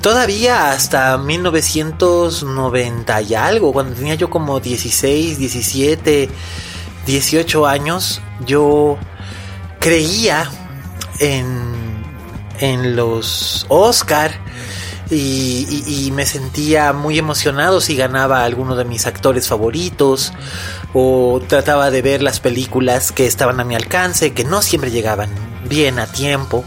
todavía 0.02 0.70
hasta 0.70 1.18
1990 1.18 3.22
y 3.22 3.34
algo, 3.34 3.72
cuando 3.72 3.94
tenía 3.94 4.14
yo 4.14 4.30
como 4.30 4.60
16, 4.60 5.38
17 5.38 6.28
18 7.06 7.66
años 7.66 8.20
yo 8.46 8.98
creía 9.80 10.50
en, 11.20 12.04
en 12.60 12.96
los 12.96 13.66
Oscar 13.68 14.32
y, 15.10 16.10
me 16.14 16.26
sentía 16.26 16.92
muy 16.92 17.18
emocionado 17.18 17.80
si 17.80 17.96
ganaba 17.96 18.44
alguno 18.44 18.76
de 18.76 18.84
mis 18.84 19.06
actores 19.06 19.48
favoritos 19.48 20.32
o 20.92 21.42
trataba 21.46 21.90
de 21.90 22.02
ver 22.02 22.22
las 22.22 22.40
películas 22.40 23.12
que 23.12 23.26
estaban 23.26 23.60
a 23.60 23.64
mi 23.64 23.74
alcance, 23.74 24.32
que 24.32 24.44
no 24.44 24.62
siempre 24.62 24.90
llegaban 24.90 25.30
bien 25.68 25.98
a 25.98 26.06
tiempo. 26.06 26.64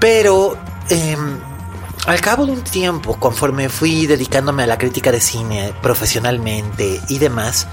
Pero 0.00 0.56
em, 0.88 1.38
al 2.06 2.20
cabo 2.20 2.46
de 2.46 2.52
un 2.52 2.62
tiempo, 2.62 3.16
conforme 3.18 3.68
fui 3.68 4.06
dedicándome 4.06 4.64
a 4.64 4.66
la 4.66 4.78
crítica 4.78 5.12
de 5.12 5.20
cine 5.20 5.72
profesionalmente 5.82 7.00
y 7.08 7.18
demás, 7.18 7.68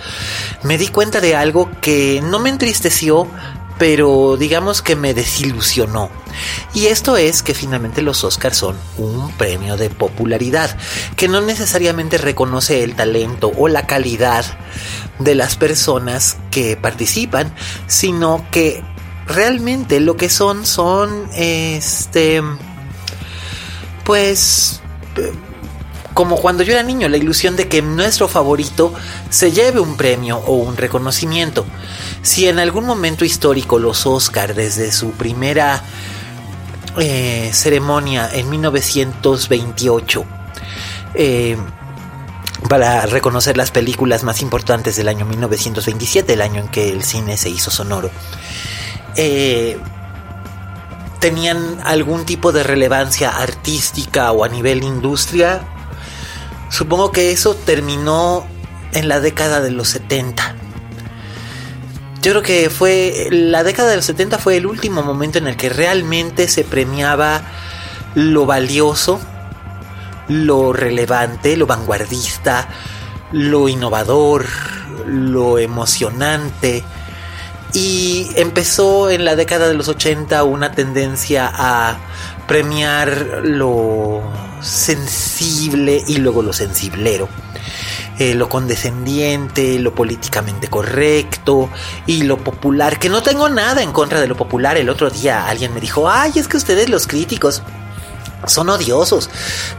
me 0.64 0.78
di 0.78 0.88
cuenta 0.90 1.20
de 1.20 1.36
algo 1.36 1.70
que 1.82 2.22
no 2.24 2.38
me 2.38 2.50
entristeció, 2.50 3.28
pero 3.80 4.38
digamos 4.38 4.84
que 4.84 4.96
me 4.96 5.16
desilusionó. 5.16 6.12
Y 6.76 6.88
esto 6.88 7.18
es 7.18 7.42
que 7.42 7.56
finalmente 7.56 8.04
los 8.04 8.24
Oscars 8.24 8.58
son 8.58 8.76
un 8.98 9.32
premio 9.32 9.78
de 9.78 9.90
popularidad, 9.90 10.78
que 11.16 11.28
no 11.28 11.42
necesariamente 11.42 12.20
reconoce 12.20 12.84
el 12.84 12.96
talento 12.96 13.52
o 13.58 13.68
la 13.68 13.88
calidad 13.88 14.46
de 15.18 15.34
las 15.34 15.56
personas 15.56 16.38
que 16.52 16.78
participan, 16.78 17.52
sino 17.88 18.46
que 18.52 18.84
realmente 19.26 20.00
lo 20.00 20.18
que 20.18 20.30
son 20.30 20.66
son 20.66 21.30
este 21.34 22.44
pues 24.10 24.82
como 26.16 26.38
cuando 26.38 26.64
yo 26.64 26.74
era 26.74 26.82
niño, 26.82 27.08
la 27.10 27.18
ilusión 27.18 27.56
de 27.56 27.68
que 27.68 27.84
nuestro 27.84 28.28
favorito 28.28 28.92
se 29.30 29.52
lleve 29.52 29.80
un 29.80 29.98
premio 29.98 30.40
o 30.48 30.56
un 30.56 30.78
reconocimiento. 30.78 31.64
Si 32.24 32.48
en 32.48 32.58
algún 32.58 32.86
momento 32.86 33.24
histórico 33.24 33.78
los 33.78 34.08
Oscar, 34.08 34.56
desde 34.56 34.92
su 34.92 35.12
primera 35.12 35.84
eh, 36.98 37.52
ceremonia 37.54 38.28
en 38.34 38.50
1928, 38.50 40.26
eh, 41.14 41.56
para 42.68 43.06
reconocer 43.06 43.58
las 43.58 43.70
películas 43.70 44.24
más 44.24 44.42
importantes 44.42 44.96
del 44.96 45.08
año 45.08 45.28
1927, 45.28 46.34
el 46.34 46.42
año 46.42 46.62
en 46.62 46.68
que 46.70 46.90
el 46.90 47.04
cine 47.04 47.38
se 47.38 47.52
hizo 47.52 47.70
sonoro, 47.70 48.10
eh, 49.16 49.78
tenían 51.20 51.80
algún 51.84 52.26
tipo 52.26 52.52
de 52.52 52.64
relevancia 52.64 53.30
artística 53.30 54.32
o 54.32 54.44
a 54.44 54.48
nivel 54.50 54.84
industria, 54.84 55.62
supongo 56.70 57.12
que 57.12 57.32
eso 57.32 57.56
terminó 57.56 58.46
en 58.94 59.08
la 59.08 59.20
década 59.20 59.62
de 59.62 59.72
los 59.72 59.90
70. 59.90 60.56
Yo 62.22 62.32
creo 62.32 62.42
que 62.42 62.70
fue 62.70 63.28
la 63.32 63.64
década 63.64 63.90
de 63.90 63.96
los 63.96 64.06
70 64.06 64.40
fue 64.40 64.58
el 64.58 64.66
último 64.66 65.04
momento 65.04 65.38
en 65.38 65.48
el 65.48 65.56
que 65.56 65.70
realmente 65.70 66.48
se 66.48 66.64
premiaba 66.64 67.42
lo 68.16 68.46
valioso, 68.46 69.20
lo 70.28 70.74
relevante, 70.74 71.56
lo 71.56 71.66
vanguardista, 71.66 72.68
lo 73.32 73.70
innovador, 73.70 74.46
lo 75.08 75.60
emocionante, 75.60 76.84
y 77.74 78.30
empezó 78.36 79.10
en 79.10 79.26
la 79.26 79.36
década 79.36 79.68
de 79.68 79.74
los 79.74 79.88
80 79.88 80.44
una 80.44 80.72
tendencia 80.72 81.52
a 81.54 81.98
premiar 82.48 83.42
lo 83.44 84.22
sensible 84.62 86.04
y 86.08 86.18
luego 86.18 86.42
lo 86.42 86.54
sensiblero. 86.54 87.30
Eh, 88.18 88.36
lo 88.36 88.50
condescendiente, 88.50 89.80
lo 89.80 89.96
políticamente 89.96 90.68
correcto 90.68 91.70
y 92.06 92.24
lo 92.24 92.38
popular, 92.38 93.00
que 93.00 93.08
no 93.08 93.24
tengo 93.24 93.48
nada 93.48 93.82
en 93.82 93.94
contra 93.94 94.20
de 94.20 94.28
lo 94.28 94.36
popular. 94.36 94.76
El 94.76 94.90
otro 94.90 95.10
día 95.10 95.48
alguien 95.48 95.74
me 95.74 95.80
dijo, 95.80 96.10
ay, 96.10 96.34
es 96.36 96.50
que 96.50 96.58
ustedes 96.58 96.90
los 96.90 97.08
críticos 97.08 97.64
son 98.48 98.70
odiosos. 98.70 99.30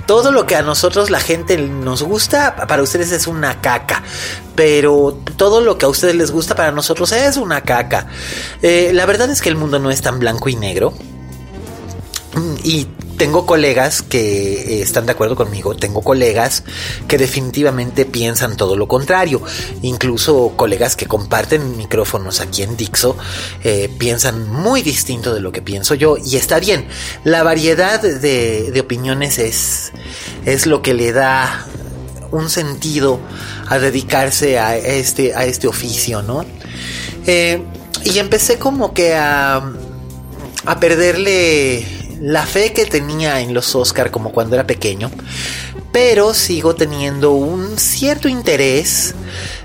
Todo 0.06 0.32
lo 0.32 0.46
que 0.46 0.56
a 0.56 0.62
nosotros 0.62 1.10
la 1.10 1.20
gente 1.20 1.56
nos 1.56 2.02
gusta, 2.02 2.56
para 2.66 2.82
ustedes 2.82 3.12
es 3.12 3.26
una 3.26 3.60
caca. 3.60 4.02
Pero 4.54 5.18
todo 5.36 5.60
lo 5.60 5.78
que 5.78 5.86
a 5.86 5.88
ustedes 5.88 6.14
les 6.14 6.30
gusta, 6.30 6.54
para 6.54 6.72
nosotros 6.72 7.12
es 7.12 7.36
una 7.36 7.62
caca. 7.62 8.06
Eh, 8.62 8.90
la 8.92 9.06
verdad 9.06 9.30
es 9.30 9.40
que 9.40 9.48
el 9.48 9.56
mundo 9.56 9.78
no 9.78 9.90
es 9.90 10.02
tan 10.02 10.18
blanco 10.18 10.48
y 10.48 10.56
negro. 10.56 10.92
Y 12.62 12.86
tengo 13.20 13.44
colegas 13.44 14.00
que 14.00 14.78
eh, 14.78 14.80
están 14.80 15.04
de 15.04 15.12
acuerdo 15.12 15.36
conmigo, 15.36 15.76
tengo 15.76 16.00
colegas 16.00 16.64
que 17.06 17.18
definitivamente 17.18 18.06
piensan 18.06 18.56
todo 18.56 18.76
lo 18.76 18.88
contrario, 18.88 19.42
incluso 19.82 20.54
colegas 20.56 20.96
que 20.96 21.04
comparten 21.04 21.76
micrófonos 21.76 22.40
aquí 22.40 22.62
en 22.62 22.78
Dixo 22.78 23.18
eh, 23.62 23.90
piensan 23.98 24.48
muy 24.48 24.80
distinto 24.80 25.34
de 25.34 25.42
lo 25.42 25.52
que 25.52 25.60
pienso 25.60 25.94
yo 25.94 26.16
y 26.16 26.36
está 26.36 26.60
bien, 26.60 26.88
la 27.22 27.42
variedad 27.42 28.00
de, 28.00 28.80
opiniones 28.80 29.38
es, 29.38 29.92
es 30.46 30.64
lo 30.64 30.80
que 30.80 30.94
le 30.94 31.12
da 31.12 31.66
un 32.30 32.48
sentido 32.48 33.20
a 33.68 33.78
dedicarse 33.78 34.58
a 34.58 34.78
este, 34.78 35.34
a 35.34 35.44
este 35.44 35.68
oficio, 35.68 36.22
¿no? 36.22 36.46
Eh, 37.26 37.62
y 38.02 38.18
empecé 38.18 38.58
como 38.58 38.94
que 38.94 39.14
a 39.14 39.74
a 40.66 40.78
perderle 40.78 41.99
la 42.20 42.44
fe 42.44 42.72
que 42.72 42.86
tenía 42.86 43.40
en 43.40 43.54
los 43.54 43.74
Oscar 43.74 44.10
como 44.10 44.32
cuando 44.32 44.54
era 44.54 44.66
pequeño, 44.66 45.10
pero 45.92 46.34
sigo 46.34 46.74
teniendo 46.74 47.32
un 47.32 47.78
cierto 47.78 48.28
interés 48.28 49.14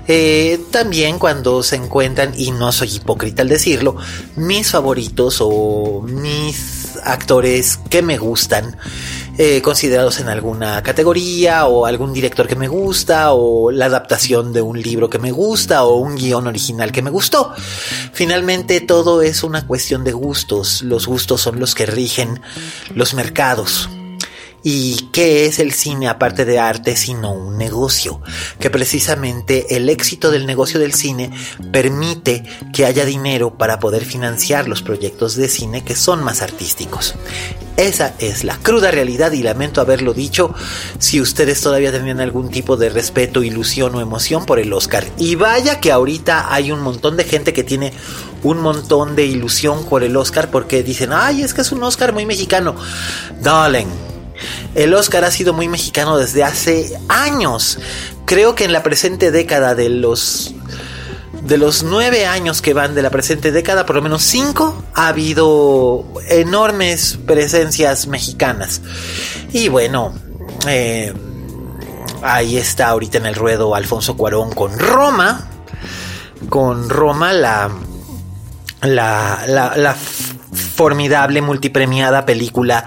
eh, 0.08 0.60
también 0.70 1.18
cuando 1.18 1.62
se 1.62 1.76
encuentran, 1.76 2.32
y 2.36 2.50
no 2.52 2.72
soy 2.72 2.96
hipócrita 2.96 3.42
al 3.42 3.48
decirlo, 3.48 3.96
mis 4.36 4.70
favoritos 4.70 5.38
o 5.40 6.02
mis 6.02 6.96
actores 7.04 7.78
que 7.90 8.02
me 8.02 8.16
gustan. 8.16 8.76
Eh, 9.38 9.60
considerados 9.60 10.18
en 10.20 10.28
alguna 10.28 10.82
categoría 10.82 11.66
o 11.66 11.84
algún 11.84 12.14
director 12.14 12.46
que 12.46 12.56
me 12.56 12.68
gusta 12.68 13.34
o 13.34 13.70
la 13.70 13.84
adaptación 13.84 14.54
de 14.54 14.62
un 14.62 14.80
libro 14.80 15.10
que 15.10 15.18
me 15.18 15.30
gusta 15.30 15.84
o 15.84 15.96
un 15.96 16.16
guion 16.16 16.46
original 16.46 16.90
que 16.90 17.02
me 17.02 17.10
gustó. 17.10 17.52
Finalmente 18.12 18.80
todo 18.80 19.20
es 19.20 19.42
una 19.42 19.66
cuestión 19.66 20.04
de 20.04 20.12
gustos. 20.12 20.80
Los 20.82 21.06
gustos 21.06 21.42
son 21.42 21.60
los 21.60 21.74
que 21.74 21.84
rigen 21.84 22.40
los 22.94 23.12
mercados. 23.12 23.90
¿Y 24.68 25.10
qué 25.12 25.46
es 25.46 25.60
el 25.60 25.72
cine 25.72 26.08
aparte 26.08 26.44
de 26.44 26.58
arte 26.58 26.96
sino 26.96 27.30
un 27.30 27.56
negocio? 27.56 28.20
Que 28.58 28.68
precisamente 28.68 29.76
el 29.76 29.88
éxito 29.88 30.32
del 30.32 30.44
negocio 30.44 30.80
del 30.80 30.92
cine 30.92 31.30
permite 31.70 32.42
que 32.72 32.84
haya 32.84 33.04
dinero 33.04 33.56
para 33.56 33.78
poder 33.78 34.04
financiar 34.04 34.66
los 34.66 34.82
proyectos 34.82 35.36
de 35.36 35.48
cine 35.48 35.84
que 35.84 35.94
son 35.94 36.24
más 36.24 36.42
artísticos. 36.42 37.14
Esa 37.76 38.16
es 38.18 38.42
la 38.42 38.56
cruda 38.56 38.90
realidad 38.90 39.30
y 39.30 39.44
lamento 39.44 39.80
haberlo 39.80 40.14
dicho 40.14 40.52
si 40.98 41.20
ustedes 41.20 41.60
todavía 41.60 41.92
tenían 41.92 42.18
algún 42.18 42.50
tipo 42.50 42.76
de 42.76 42.88
respeto, 42.88 43.44
ilusión 43.44 43.94
o 43.94 44.00
emoción 44.00 44.46
por 44.46 44.58
el 44.58 44.72
Oscar. 44.72 45.06
Y 45.16 45.36
vaya 45.36 45.78
que 45.78 45.92
ahorita 45.92 46.52
hay 46.52 46.72
un 46.72 46.80
montón 46.80 47.16
de 47.16 47.22
gente 47.22 47.52
que 47.52 47.62
tiene 47.62 47.92
un 48.42 48.58
montón 48.58 49.14
de 49.14 49.26
ilusión 49.26 49.84
por 49.84 50.02
el 50.02 50.16
Oscar 50.16 50.50
porque 50.50 50.82
dicen, 50.82 51.10
ay, 51.12 51.42
es 51.42 51.54
que 51.54 51.60
es 51.60 51.70
un 51.70 51.84
Oscar 51.84 52.12
muy 52.12 52.26
mexicano. 52.26 52.74
Darling, 53.40 53.86
el 54.74 54.94
Oscar 54.94 55.24
ha 55.24 55.30
sido 55.30 55.52
muy 55.52 55.68
mexicano 55.68 56.16
desde 56.16 56.44
hace 56.44 56.98
años. 57.08 57.78
Creo 58.24 58.54
que 58.54 58.64
en 58.64 58.72
la 58.72 58.82
presente 58.82 59.30
década 59.30 59.74
de 59.74 59.88
los 59.88 60.54
de 61.42 61.58
los 61.58 61.84
nueve 61.84 62.26
años 62.26 62.60
que 62.60 62.74
van 62.74 62.94
de 62.94 63.02
la 63.02 63.10
presente 63.10 63.52
década, 63.52 63.86
por 63.86 63.96
lo 63.96 64.02
menos 64.02 64.22
cinco, 64.22 64.82
ha 64.94 65.08
habido 65.08 66.04
enormes 66.28 67.18
presencias 67.24 68.08
mexicanas. 68.08 68.80
Y 69.52 69.68
bueno, 69.68 70.12
eh, 70.66 71.12
ahí 72.22 72.56
está 72.56 72.88
ahorita 72.88 73.18
en 73.18 73.26
el 73.26 73.36
ruedo 73.36 73.74
Alfonso 73.74 74.16
Cuarón 74.16 74.50
con 74.52 74.76
Roma. 74.78 75.48
Con 76.48 76.88
Roma, 76.90 77.32
la, 77.32 77.70
la, 78.82 79.44
la, 79.46 79.76
la 79.76 79.96
formidable 80.76 81.42
multipremiada 81.42 82.26
película 82.26 82.84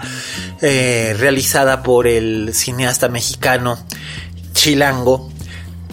eh, 0.62 1.14
realizada 1.18 1.82
por 1.82 2.06
el 2.06 2.52
cineasta 2.52 3.08
mexicano 3.08 3.78
Chilango, 4.52 5.30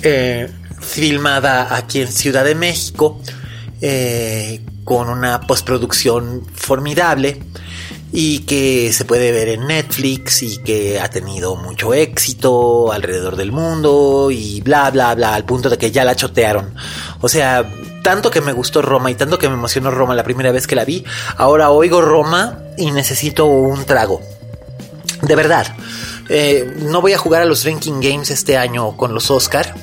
eh, 0.01 0.51
filmada 0.81 1.75
aquí 1.75 2.01
en 2.01 2.11
Ciudad 2.11 2.43
de 2.43 2.55
México, 2.55 3.21
eh, 3.81 4.61
con 4.83 5.09
una 5.09 5.41
postproducción 5.41 6.45
formidable 6.53 7.39
y 8.11 8.39
que 8.39 8.91
se 8.93 9.05
puede 9.05 9.31
ver 9.31 9.49
en 9.49 9.67
Netflix 9.67 10.43
y 10.43 10.57
que 10.57 10.99
ha 10.99 11.09
tenido 11.09 11.55
mucho 11.55 11.93
éxito 11.93 12.91
alrededor 12.91 13.35
del 13.35 13.51
mundo 13.51 14.31
y 14.31 14.61
bla 14.61 14.89
bla 14.91 15.13
bla 15.15 15.35
al 15.35 15.45
punto 15.45 15.69
de 15.69 15.77
que 15.77 15.91
ya 15.91 16.03
la 16.03 16.15
chotearon. 16.15 16.73
O 17.21 17.29
sea, 17.29 17.69
tanto 18.03 18.31
que 18.31 18.41
me 18.41 18.53
gustó 18.53 18.81
Roma 18.81 19.11
y 19.11 19.15
tanto 19.15 19.37
que 19.37 19.47
me 19.47 19.55
emocionó 19.55 19.91
Roma 19.91 20.15
la 20.15 20.23
primera 20.23 20.51
vez 20.51 20.67
que 20.67 20.75
la 20.75 20.85
vi, 20.85 21.05
ahora 21.37 21.71
oigo 21.71 22.01
Roma 22.01 22.59
y 22.77 22.91
necesito 22.91 23.45
un 23.45 23.85
trago. 23.85 24.21
De 25.21 25.35
verdad, 25.35 25.75
eh, 26.29 26.75
no 26.79 27.01
voy 27.01 27.13
a 27.13 27.17
jugar 27.17 27.41
a 27.41 27.45
los 27.45 27.63
Drinking 27.63 28.01
Games 28.01 28.29
este 28.29 28.57
año 28.57 28.95
con 28.95 29.13
los 29.13 29.31
Oscar. 29.31 29.73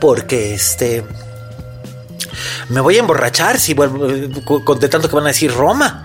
Porque 0.00 0.54
este. 0.54 1.04
Me 2.68 2.80
voy 2.80 2.96
a 2.96 3.00
emborrachar 3.00 3.58
si 3.58 3.74
vuelvo. 3.74 4.06
Con 4.64 4.78
de 4.78 4.88
tanto 4.88 5.08
que 5.08 5.16
van 5.16 5.24
a 5.24 5.28
decir 5.28 5.52
Roma. 5.52 6.04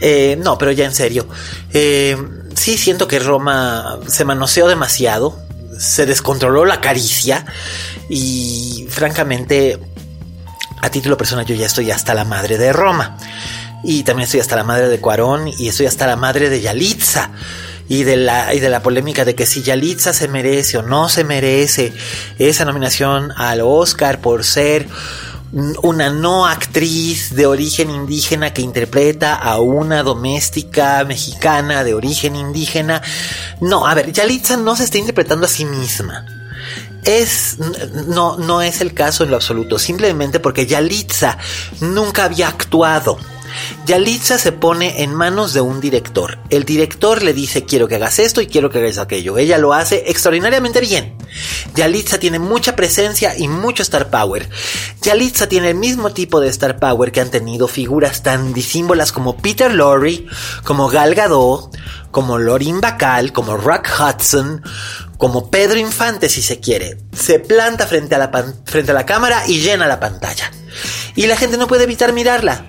Eh, 0.00 0.36
no, 0.40 0.58
pero 0.58 0.72
ya 0.72 0.86
en 0.86 0.94
serio. 0.94 1.28
Eh, 1.72 2.16
sí 2.54 2.78
siento 2.78 3.06
que 3.06 3.18
Roma 3.18 3.98
se 4.06 4.24
manoseó 4.24 4.66
demasiado. 4.66 5.38
Se 5.78 6.06
descontroló 6.06 6.64
la 6.64 6.80
caricia. 6.80 7.44
Y 8.08 8.86
francamente. 8.88 9.78
A 10.80 10.90
título 10.90 11.16
personal, 11.16 11.46
yo 11.46 11.54
ya 11.54 11.66
estoy 11.66 11.92
hasta 11.92 12.12
la 12.12 12.24
madre 12.24 12.58
de 12.58 12.72
Roma. 12.72 13.16
Y 13.84 14.04
también 14.04 14.24
estoy 14.24 14.40
hasta 14.40 14.56
la 14.56 14.64
madre 14.64 14.88
de 14.88 15.00
Cuarón 15.00 15.48
y 15.48 15.68
estoy 15.68 15.86
hasta 15.86 16.06
la 16.06 16.16
madre 16.16 16.50
de 16.50 16.60
Yalitza. 16.60 17.30
Y 17.88 18.04
de, 18.04 18.16
la, 18.16 18.54
y 18.54 18.60
de 18.60 18.70
la 18.70 18.80
polémica 18.80 19.24
de 19.24 19.34
que 19.34 19.44
si 19.44 19.62
Yalitza 19.62 20.14
se 20.14 20.26
merece 20.26 20.78
o 20.78 20.82
no 20.82 21.10
se 21.10 21.24
merece 21.24 21.92
esa 22.38 22.64
nominación 22.64 23.32
al 23.36 23.60
Oscar 23.60 24.20
por 24.20 24.44
ser 24.44 24.88
una 25.82 26.08
no 26.08 26.46
actriz 26.46 27.34
de 27.34 27.46
origen 27.46 27.90
indígena 27.90 28.54
que 28.54 28.62
interpreta 28.62 29.34
a 29.34 29.60
una 29.60 30.02
doméstica 30.02 31.04
mexicana 31.04 31.84
de 31.84 31.94
origen 31.94 32.36
indígena. 32.36 33.02
No, 33.60 33.86
a 33.86 33.94
ver, 33.94 34.12
Yalitza 34.12 34.56
no 34.56 34.74
se 34.76 34.84
está 34.84 34.98
interpretando 34.98 35.44
a 35.44 35.48
sí 35.48 35.64
misma. 35.66 36.24
Es, 37.04 37.58
no, 38.06 38.38
no 38.38 38.62
es 38.62 38.80
el 38.80 38.94
caso 38.94 39.24
en 39.24 39.30
lo 39.30 39.36
absoluto, 39.36 39.78
simplemente 39.78 40.40
porque 40.40 40.66
Yalitza 40.66 41.36
nunca 41.80 42.24
había 42.24 42.48
actuado. 42.48 43.18
Yalitza 43.86 44.38
se 44.38 44.52
pone 44.52 45.02
en 45.02 45.14
manos 45.14 45.52
de 45.52 45.60
un 45.60 45.80
director. 45.80 46.38
El 46.50 46.64
director 46.64 47.22
le 47.22 47.32
dice 47.32 47.64
quiero 47.64 47.88
que 47.88 47.96
hagas 47.96 48.18
esto 48.18 48.40
y 48.40 48.46
quiero 48.46 48.70
que 48.70 48.78
hagas 48.78 48.98
aquello. 48.98 49.38
Ella 49.38 49.58
lo 49.58 49.72
hace 49.72 50.04
extraordinariamente 50.06 50.80
bien. 50.80 51.16
Yalitza 51.74 52.18
tiene 52.18 52.38
mucha 52.38 52.76
presencia 52.76 53.36
y 53.36 53.48
mucho 53.48 53.82
star 53.82 54.10
power. 54.10 54.48
Yalitza 55.02 55.48
tiene 55.48 55.70
el 55.70 55.76
mismo 55.76 56.12
tipo 56.12 56.40
de 56.40 56.48
star 56.48 56.78
power 56.78 57.12
que 57.12 57.20
han 57.20 57.30
tenido 57.30 57.68
figuras 57.68 58.22
tan 58.22 58.52
disímbolas 58.52 59.12
como 59.12 59.36
Peter 59.36 59.72
Lorre, 59.72 60.26
como 60.64 60.88
Gal 60.88 61.14
Gadot, 61.14 61.76
como 62.10 62.38
Lorin 62.38 62.80
Bacall, 62.80 63.32
como 63.32 63.56
Rock 63.56 63.88
Hudson, 63.98 64.62
como 65.18 65.50
Pedro 65.50 65.78
Infante 65.78 66.28
si 66.28 66.42
se 66.42 66.60
quiere. 66.60 66.98
Se 67.12 67.38
planta 67.38 67.86
frente 67.86 68.14
a 68.14 68.18
la, 68.18 68.30
frente 68.64 68.90
a 68.90 68.94
la 68.94 69.06
cámara 69.06 69.44
y 69.46 69.60
llena 69.60 69.88
la 69.88 69.98
pantalla. 69.98 70.50
Y 71.14 71.26
la 71.26 71.36
gente 71.36 71.56
no 71.56 71.66
puede 71.66 71.84
evitar 71.84 72.12
mirarla. 72.12 72.64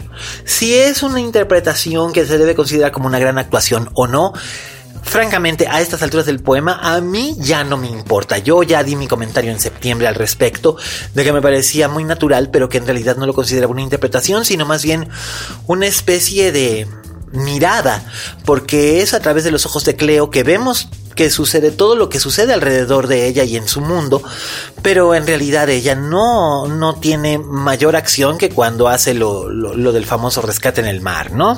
Si 0.46 0.76
es 0.76 1.04
una 1.04 1.20
interpretación 1.20 2.14
que 2.14 2.26
se 2.26 2.38
debe 2.38 2.56
considerar 2.56 2.92
como 2.92 3.08
una 3.08 3.20
gran 3.20 3.38
actuación 3.38 3.90
o 3.94 4.08
no, 4.08 4.34
francamente, 5.04 5.68
a 5.68 5.82
estas 5.82 6.02
alturas 6.02 6.26
del 6.26 6.40
poema, 6.40 6.80
a 6.82 7.00
mí 7.02 7.36
ya 7.40 7.64
no 7.64 7.78
me 7.78 7.88
importa. 7.88 8.38
Yo 8.38 8.64
ya 8.64 8.84
di 8.84 8.96
mi 8.96 9.08
comentario 9.08 9.52
en 9.52 9.60
septiembre 9.60 10.08
al 10.08 10.16
respecto, 10.16 10.78
de 11.14 11.24
que 11.24 11.34
me 11.34 11.42
parecía 11.42 11.88
muy 11.88 12.04
natural, 12.04 12.50
pero 12.50 12.70
que 12.70 12.78
en 12.78 12.86
realidad 12.86 13.18
no 13.18 13.26
lo 13.26 13.34
consideraba 13.34 13.72
una 13.72 13.82
interpretación, 13.82 14.46
sino 14.46 14.66
más 14.66 14.84
bien 14.84 15.10
una 15.68 15.86
especie 15.86 16.52
de 16.52 16.88
mirada, 17.34 18.06
porque 18.46 19.02
es 19.02 19.14
a 19.14 19.20
través 19.20 19.44
de 19.44 19.52
los 19.52 19.66
ojos 19.66 19.84
de 19.84 19.96
Cleo 19.96 20.30
que 20.30 20.44
vemos 20.44 20.88
que 21.16 21.30
sucede 21.30 21.72
todo 21.72 21.96
lo 21.96 22.10
que 22.10 22.20
sucede 22.20 22.54
alrededor 22.54 23.08
de 23.08 23.28
ella 23.28 23.44
y 23.44 23.56
en 23.56 23.68
su 23.68 23.82
mundo, 23.82 24.24
pero 24.82 25.14
en 25.16 25.28
realidad 25.28 25.70
ella 25.70 25.96
no, 25.96 26.68
no 26.68 26.96
tiene 26.96 27.38
mayor 27.38 27.96
acción 27.96 28.38
que 28.38 28.50
cuando 28.50 28.88
hace 28.88 29.14
lo, 29.14 29.50
lo, 29.50 29.92
del 29.92 30.06
famoso 30.06 30.42
rescate 30.42 30.82
en 30.82 30.88
el 30.88 31.02
mar, 31.02 31.32
¿no? 31.32 31.58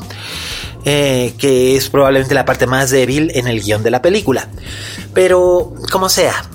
Eh, 0.83 1.33
que 1.37 1.75
es 1.75 1.89
probablemente 1.89 2.35
la 2.35 2.45
parte 2.45 2.67
más 2.67 2.91
débil 2.91 3.31
en 3.33 3.47
el 3.47 3.61
guion 3.61 3.81
de 3.81 3.91
la 3.91 4.01
película. 4.01 4.49
Pero, 5.13 5.73
como 5.91 6.09
sea, 6.09 6.45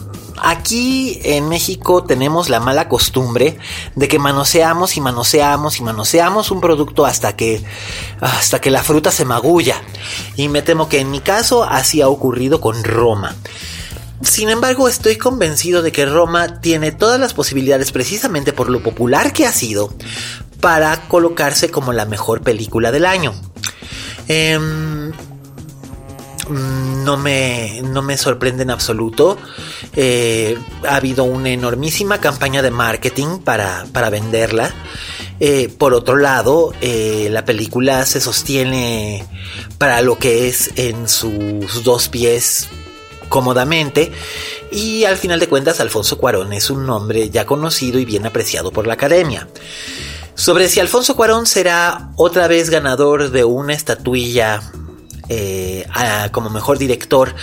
Aquí 0.43 1.21
en 1.23 1.49
México 1.49 2.05
tenemos 2.05 2.49
la 2.49 2.61
mala 2.61 2.89
costumbre 2.89 3.59
de 3.95 4.09
que 4.09 4.19
manoseamos 4.19 4.97
y 4.97 5.01
manoseamos 5.01 5.79
y 5.79 5.83
manoseamos 5.83 6.51
un 6.51 6.61
producto 6.61 7.07
hasta 7.07 7.37
que 7.37 7.63
hasta 8.21 8.61
que 8.61 8.71
la 8.71 8.83
fruta 8.83 9.11
se 9.11 9.25
magulla. 9.25 9.77
Y 10.37 10.49
me 10.49 10.63
temo 10.63 10.89
que 10.89 11.01
en 11.01 11.11
mi 11.11 11.21
caso 11.21 11.65
así 11.65 12.01
ha 12.01 12.09
ocurrido 12.09 12.61
con 12.61 12.83
Roma. 12.85 13.37
Sin 14.23 14.51
embargo, 14.51 14.89
estoy 14.89 15.17
convencido 15.17 15.83
de 15.83 15.93
que 15.93 16.05
Roma 16.05 16.61
tiene 16.61 16.93
todas 16.93 17.19
las 17.19 17.33
posibilidades 17.33 17.91
precisamente 17.91 18.53
por 18.53 18.69
lo 18.69 18.83
popular 18.83 19.33
que 19.33 19.47
ha 19.47 19.53
sido 19.53 19.95
para 20.61 21.09
colocarse 21.09 21.71
como 21.71 21.93
la 21.93 22.05
mejor 22.05 22.43
película 22.43 22.93
del 22.93 23.07
año. 23.07 23.33
Eh, 24.29 24.59
no 26.51 27.17
me, 27.17 27.83
no 27.83 28.03
me 28.03 28.17
sorprende 28.17 28.63
en 28.63 28.71
absoluto. 28.71 29.39
Eh, 29.95 30.59
ha 30.89 30.97
habido 30.97 31.25
una 31.25 31.51
enormísima 31.51 32.19
campaña 32.19 32.63
de 32.63 32.71
marketing 32.71 33.39
para, 33.39 33.87
para 33.93 34.11
venderla. 34.11 34.73
Eh, 35.41 35.71
por 35.79 35.95
otro 35.95 36.17
lado, 36.17 36.75
eh, 36.83 37.29
la 37.31 37.45
película 37.45 38.05
se 38.05 38.21
sostiene 38.21 39.27
para 39.79 40.03
lo 40.03 40.19
que 40.19 40.49
es 40.49 40.71
en 40.77 41.09
sus 41.09 41.83
dos 41.83 42.09
pies 42.09 42.69
cómodamente. 43.29 44.13
Y 44.71 45.05
al 45.05 45.17
final 45.17 45.41
de 45.41 45.49
cuentas, 45.49 45.81
Alfonso 45.81 46.19
Cuarón 46.19 46.53
es 46.53 46.69
un 46.69 46.87
nombre 46.87 47.31
ya 47.31 47.47
conocido 47.47 47.99
y 47.99 48.05
bien 48.05 48.27
apreciado 48.27 48.71
por 48.71 48.87
la 48.87 48.95
academia. 48.95 49.49
sobre 50.35 50.69
si 50.69 50.81
Alfonso 50.81 51.17
Cuarón 51.17 51.47
será 51.47 52.11
otra 52.17 52.49
vez 52.49 52.71
ganador 52.71 53.31
de 53.31 53.45
una 53.45 53.75
estatuilla 53.75 54.63
eh, 55.33 55.87
como 56.33 56.51
mejor 56.51 56.77
director, 56.77 57.35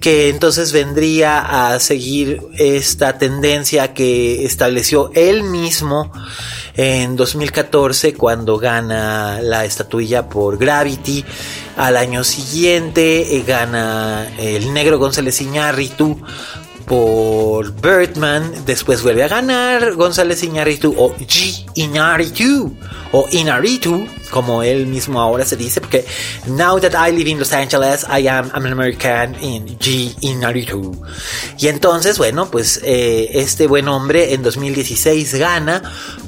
que 0.00 0.30
entonces 0.30 0.72
vendría 0.72 1.72
a 1.74 1.78
seguir 1.78 2.40
esta 2.56 3.18
tendencia 3.18 3.92
que 3.92 4.46
estableció 4.46 5.10
él 5.14 5.42
mismo 5.42 6.10
en 6.74 7.16
2014 7.16 8.14
cuando 8.14 8.56
gana 8.56 9.42
la 9.42 9.66
estatuilla 9.66 10.26
por 10.26 10.56
Gravity. 10.56 11.22
Al 11.76 11.98
año 11.98 12.24
siguiente 12.24 13.36
eh, 13.36 13.44
gana 13.46 14.32
el 14.38 14.72
negro 14.72 14.98
González 14.98 15.40
Iñárritu 15.42 16.18
por 16.86 17.72
Birdman. 17.80 18.64
Después 18.66 19.02
vuelve 19.02 19.24
a 19.24 19.28
ganar 19.28 19.94
González 19.94 20.42
Iñárritu 20.42 20.94
o 20.96 21.14
G 21.16 21.64
Iñárritu 21.74 22.76
o 23.16 23.28
Inaritu, 23.30 24.08
como 24.30 24.64
él 24.64 24.88
mismo 24.88 25.20
ahora 25.20 25.44
se 25.44 25.56
dice, 25.56 25.80
porque 25.80 26.04
now 26.48 26.80
that 26.80 26.94
I 26.94 27.12
live 27.12 27.30
in 27.30 27.38
Los 27.38 27.52
Angeles, 27.52 28.04
I 28.10 28.26
am 28.26 28.50
an 28.52 28.66
American 28.66 29.36
in 29.40 29.78
G 29.78 30.12
Inaritu. 30.20 31.00
Y 31.56 31.68
entonces, 31.68 32.18
bueno, 32.18 32.50
pues 32.50 32.80
eh, 32.82 33.30
este 33.34 33.68
buen 33.68 33.86
hombre 33.86 34.34
en 34.34 34.42
2016 34.42 35.36
gana 35.36 35.80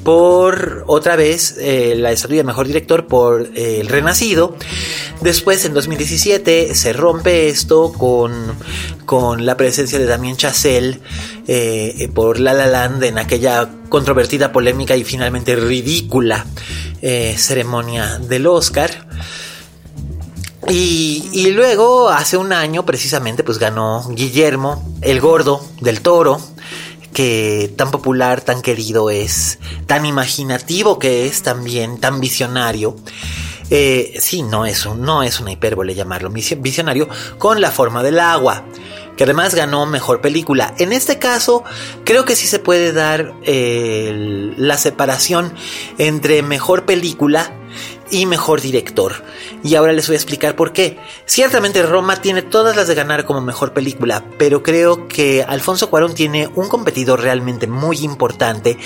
por 0.05 0.85
otra 0.87 1.17
vez 1.17 1.57
eh, 1.59 1.95
la 1.97 2.13
estatua 2.13 2.37
de 2.37 2.43
mejor 2.45 2.67
director 2.67 3.05
por 3.05 3.49
eh, 3.53 3.81
El 3.81 3.89
Renacido. 3.89 4.55
Después, 5.19 5.65
en 5.65 5.73
2017, 5.73 6.73
se 6.73 6.93
rompe 6.93 7.49
esto 7.49 7.91
con, 7.91 8.55
con 9.07 9.47
la 9.47 9.57
presencia 9.57 9.97
de 9.97 10.05
Damien 10.05 10.37
Chazelle 10.37 10.99
por 12.13 12.39
La 12.39 12.53
La 12.53 12.67
Land 12.67 13.03
en 13.05 13.17
aquella 13.17 13.67
controvertida, 13.89 14.51
polémica 14.51 14.95
y 14.95 15.03
finalmente 15.03 15.55
ridícula 15.55 16.45
eh, 17.01 17.35
ceremonia 17.37 18.17
del 18.17 18.47
Oscar. 18.47 19.07
Y, 20.69 21.51
luego, 21.51 22.09
hace 22.09 22.35
un 22.35 22.51
año, 22.51 22.85
precisamente, 22.85 23.43
pues 23.43 23.57
ganó 23.57 24.05
Guillermo, 24.09 24.83
el 25.01 25.21
gordo 25.21 25.63
del 25.79 26.01
toro, 26.01 26.41
que 27.13 27.73
tan 27.77 27.89
popular, 27.89 28.41
tan 28.41 28.61
querido 28.61 29.09
es, 29.09 29.59
tan 29.85 30.05
imaginativo 30.05 30.99
que 30.99 31.25
es 31.25 31.41
también, 31.41 31.99
tan 31.99 32.19
visionario. 32.19 32.97
Eh, 33.69 34.15
sí, 34.19 34.43
no 34.43 34.65
es, 34.65 34.85
un, 34.85 35.01
no 35.01 35.23
es 35.23 35.39
una 35.39 35.51
hipérbole 35.51 35.93
llamarlo 35.93 36.29
visionario, 36.29 37.09
con 37.37 37.59
la 37.59 37.71
forma 37.71 38.03
del 38.03 38.19
agua 38.19 38.63
que 39.17 39.23
además 39.23 39.55
ganó 39.55 39.85
mejor 39.87 40.21
película. 40.21 40.75
En 40.77 40.93
este 40.93 41.17
caso, 41.17 41.63
creo 42.05 42.23
que 42.23 42.35
sí 42.35 42.45
se 42.45 42.59
puede 42.59 42.93
dar 42.93 43.33
la 43.43 44.77
separación 44.77 45.53
entre 45.97 46.43
mejor 46.43 46.85
película 46.85 47.51
y 48.11 48.25
mejor 48.25 48.61
director. 48.61 49.23
Y 49.63 49.75
ahora 49.75 49.93
les 49.93 50.07
voy 50.07 50.15
a 50.15 50.17
explicar 50.17 50.55
por 50.55 50.71
qué. 50.71 50.97
Ciertamente 51.25 51.81
Roma 51.83 52.21
tiene 52.21 52.41
todas 52.41 52.75
las 52.75 52.87
de 52.87 52.95
ganar 52.95 53.25
como 53.25 53.41
mejor 53.41 53.73
película, 53.73 54.23
pero 54.37 54.63
creo 54.63 55.07
que 55.07 55.43
Alfonso 55.43 55.89
Cuarón 55.89 56.13
tiene 56.13 56.49
un 56.55 56.69
competidor 56.69 57.21
realmente 57.21 57.67
muy 57.67 57.99
importante 57.99 58.77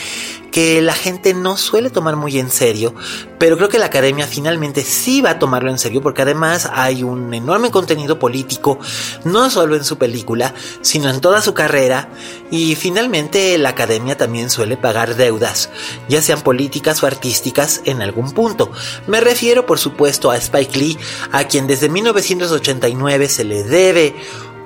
que 0.51 0.81
la 0.81 0.93
gente 0.93 1.34
no 1.34 1.57
suele 1.57 1.89
tomar 1.89 2.17
muy 2.17 2.38
en 2.38 2.51
serio, 2.51 2.93
pero 3.39 3.55
creo 3.55 3.69
que 3.69 3.79
la 3.79 3.86
academia 3.86 4.27
finalmente 4.27 4.84
sí 4.84 5.21
va 5.21 5.31
a 5.31 5.39
tomarlo 5.39 5.71
en 5.71 5.79
serio 5.79 6.01
porque 6.01 6.21
además 6.21 6.69
hay 6.73 7.03
un 7.03 7.34
enorme 7.34 7.71
contenido 7.71 8.19
político, 8.19 8.77
no 9.23 9.49
solo 9.49 9.75
en 9.75 9.86
su 9.86 9.97
película, 9.97 10.53
sino 10.81 11.10
en 11.10 11.21
toda 11.21 11.41
su 11.41 11.53
carrera 11.53 12.10
y 12.51 12.75
finalmente 12.75 13.57
la 13.57 13.69
academia 13.69 14.17
también 14.17 14.49
suele 14.49 14.75
pagar 14.75 15.15
deudas, 15.15 15.69
ya 16.10 16.21
sean 16.21 16.41
políticas 16.41 17.01
o 17.01 17.07
artísticas 17.07 17.81
en 17.86 18.01
algún 18.01 18.34
punto. 18.34 18.71
Me 19.07 19.21
refiero 19.21 19.65
por 19.65 19.79
supuesto 19.79 20.31
a 20.31 20.38
Spike 20.62 20.80
Lee, 20.80 20.97
a 21.32 21.45
quien 21.45 21.65
desde 21.65 21.89
1989 21.89 23.28
se 23.28 23.43
le 23.43 23.63
debe 23.63 24.13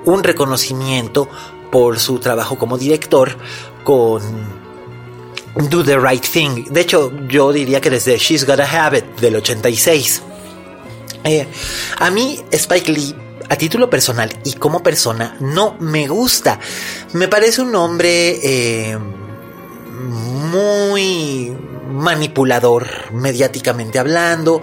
un 0.04 0.22
reconocimiento 0.22 1.28
por 1.70 1.98
su 1.98 2.18
trabajo 2.18 2.58
como 2.58 2.76
director 2.76 3.36
con 3.82 4.22
Do 5.70 5.82
the 5.82 5.98
Right 5.98 6.24
Thing. 6.24 6.66
De 6.66 6.82
hecho, 6.82 7.12
yo 7.28 7.52
diría 7.52 7.80
que 7.80 7.90
desde 7.90 8.18
She's 8.18 8.44
Got 8.44 8.60
a 8.60 8.86
Habit 8.86 9.20
del 9.20 9.36
86. 9.36 10.22
Eh, 11.24 11.46
a 11.98 12.10
mí, 12.10 12.38
Spike 12.50 12.92
Lee, 12.92 13.14
a 13.48 13.56
título 13.56 13.88
personal 13.88 14.30
y 14.44 14.52
como 14.54 14.82
persona, 14.82 15.36
no 15.40 15.76
me 15.80 16.06
gusta. 16.08 16.60
Me 17.14 17.26
parece 17.26 17.62
un 17.62 17.74
hombre 17.74 18.38
eh, 18.42 18.98
muy 20.50 21.56
manipulador, 21.96 22.86
mediáticamente 23.12 23.98
hablando, 23.98 24.62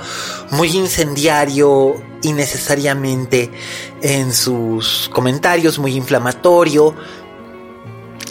muy 0.52 0.69
incendiario 0.69 1.96
innecesariamente 2.22 3.52
en 4.02 4.34
sus 4.34 5.10
comentarios, 5.13 5.80
muy 5.80 5.96
inflamatorio 5.96 6.96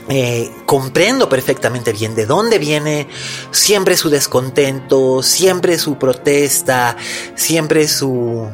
eh, 0.08 0.50
comprendo 0.66 1.28
perfectamente 1.28 1.92
bien 1.92 2.16
de 2.16 2.26
dónde 2.26 2.58
viene 2.58 3.06
siempre 3.52 3.96
su 3.96 4.10
descontento, 4.10 5.22
siempre 5.22 5.78
su 5.78 5.96
protesta, 5.96 6.96
siempre 7.36 7.86
su, 7.86 8.48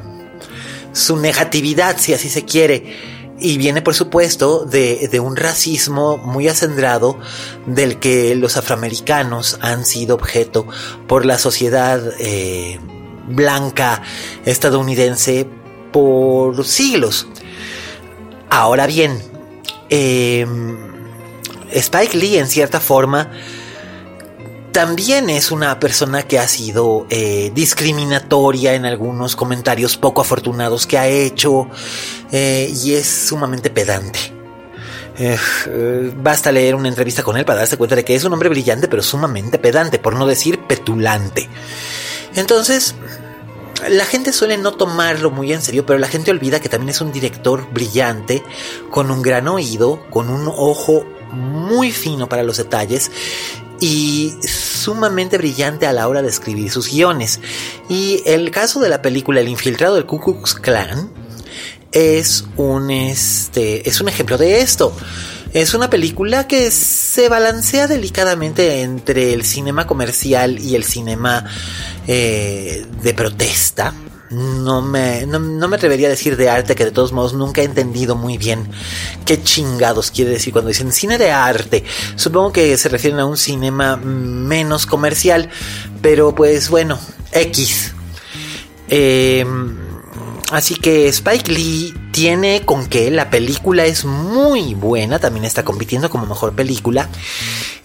su 0.93 1.17
negatividad, 1.17 1.97
si 1.99 2.13
así 2.13 2.29
se 2.29 2.45
quiere. 2.45 3.18
Y 3.41 3.57
viene, 3.59 3.83
por 3.83 3.95
supuesto, 3.95 4.65
de, 4.65 5.21
un 5.21 5.37
racismo 5.37 6.19
muy 6.19 6.49
acendrado 6.49 7.19
del 7.67 7.99
que 7.99 8.35
los 8.35 8.57
afroamericanos 8.57 9.59
han 9.61 9.85
sido 9.85 10.17
objeto 10.17 10.67
por 11.07 11.25
la 11.25 11.39
sociedad 11.39 12.03
eh, 12.19 12.81
blanca 13.29 14.03
estadounidense 14.45 15.47
por 15.93 16.65
siglos. 16.65 17.29
Ahora 18.51 18.87
bien, 18.87 19.23
eh, 19.91 20.47
Spike 21.71 22.17
Lee 22.17 22.39
en 22.39 22.49
cierta 22.49 22.81
forma 22.81 23.31
también 24.73 25.31
es 25.31 25.51
una 25.51 25.79
persona 25.81 26.23
que 26.23 26.39
ha 26.39 26.49
sido 26.49 27.07
eh, 27.11 27.51
discriminatoria 27.55 28.75
en 28.75 28.85
algunos 28.85 29.37
comentarios 29.37 29.97
poco 29.97 30.21
afortunados 30.21 30.87
que 30.87 30.99
ha 30.99 31.09
hecho 31.09 31.69
eh, 32.31 32.73
y 32.83 32.95
es 32.95 33.07
sumamente 33.07 33.71
pedante. 33.71 34.19
Eh, 35.19 36.13
basta 36.17 36.53
leer 36.53 36.77
una 36.77 36.89
entrevista 36.89 37.25
con 37.25 37.37
él 37.37 37.45
para 37.45 37.59
darse 37.59 37.77
cuenta 37.77 37.97
de 37.97 38.05
que 38.05 38.15
es 38.15 38.23
un 38.23 38.33
hombre 38.33 38.49
brillante 38.49 38.87
pero 38.87 39.03
sumamente 39.03 39.59
pedante, 39.59 39.99
por 39.99 40.15
no 40.15 40.27
decir 40.27 40.61
petulante. 40.61 41.49
Entonces, 42.35 42.95
la 43.89 44.05
gente 44.05 44.33
suele 44.33 44.59
no 44.59 44.73
tomarlo 44.73 45.31
muy 45.31 45.53
en 45.53 45.63
serio, 45.63 45.87
pero 45.87 45.99
la 45.99 46.09
gente 46.09 46.31
olvida 46.31 46.61
que 46.61 46.69
también 46.69 46.91
es 46.91 47.01
un 47.01 47.13
director 47.13 47.67
brillante, 47.73 48.43
con 48.91 49.11
un 49.11 49.23
gran 49.23 49.49
oído, 49.49 50.05
con 50.11 50.31
un 50.31 50.47
ojo 50.47 51.05
muy 51.33 51.93
fino 51.93 52.29
para 52.29 52.43
los 52.43 52.57
detalles 52.57 53.11
y 53.81 54.35
sumamente 54.43 55.39
brillante 55.39 55.87
a 55.87 55.93
la 55.93 56.09
hora 56.09 56.23
de 56.23 56.29
escribir 56.29 56.71
sus 56.71 56.91
guiones. 56.91 57.41
Y 57.89 58.23
el 58.27 58.51
caso 58.51 58.81
de 58.81 58.89
la 58.89 59.03
película 59.03 59.41
El 59.41 59.49
infiltrado 59.49 59.95
del 59.95 60.07
Ku 60.07 60.21
Klux 60.21 60.55
Klan 60.55 61.11
es 61.93 62.45
un 62.57 62.91
este 62.91 63.89
es 63.89 64.01
un 64.01 64.09
ejemplo 64.09 64.39
de 64.39 64.61
esto. 64.61 64.95
Es 65.55 65.73
una 65.73 65.89
película 65.89 66.47
que 66.47 66.71
se 66.71 67.31
balancea 67.31 67.87
delicadamente 67.87 68.83
entre 68.83 69.33
el 69.33 69.47
cinema 69.47 69.87
comercial 69.87 70.59
y 70.59 70.75
el 70.75 70.85
cinema 70.85 71.47
eh, 72.07 72.85
de 73.03 73.15
protesta 73.15 73.95
no 74.31 74.83
me, 74.83 75.27
no, 75.27 75.39
me 75.41 75.77
atrevería 75.77 76.09
a 76.09 76.11
decir 76.11 76.37
de 76.37 76.49
arte, 76.49 76.75
que 76.75 76.85
de 76.85 76.91
todos 76.91 77.13
modos 77.13 77.33
nunca 77.35 77.63
he 77.63 77.65
entendido 77.65 78.15
muy 78.15 78.39
bien 78.39 78.69
qué 79.25 79.43
chingados 79.43 80.11
quiere 80.11 80.33
decir 80.33 80.53
cuando 80.53 80.69
dicen 80.69 80.93
cine 80.93 81.19
de 81.19 81.31
arte. 81.31 81.85
Supongo 82.17 82.53
que 82.53 82.77
se 82.77 82.89
refieren 82.89 83.21
a 83.21 83.27
un 83.27 83.37
cinema 83.37 83.97
menos 83.97 84.87
comercial, 84.87 85.49
pero 86.03 86.35
pues 86.35 86.69
bueno, 86.69 86.99
X. 87.33 87.93
Eh, 88.89 89.45
Así 90.51 90.77
que 90.77 91.09
Spike 91.09 91.53
Lee 91.53 91.95
tiene 92.11 92.63
con 92.65 92.87
que 92.87 93.11
la 93.11 93.29
película 93.29 93.85
es 93.85 94.07
muy 94.07 94.73
buena, 94.75 95.19
también 95.19 95.45
está 95.45 95.63
compitiendo 95.63 96.09
como 96.09 96.25
mejor 96.25 96.55
película. 96.55 97.09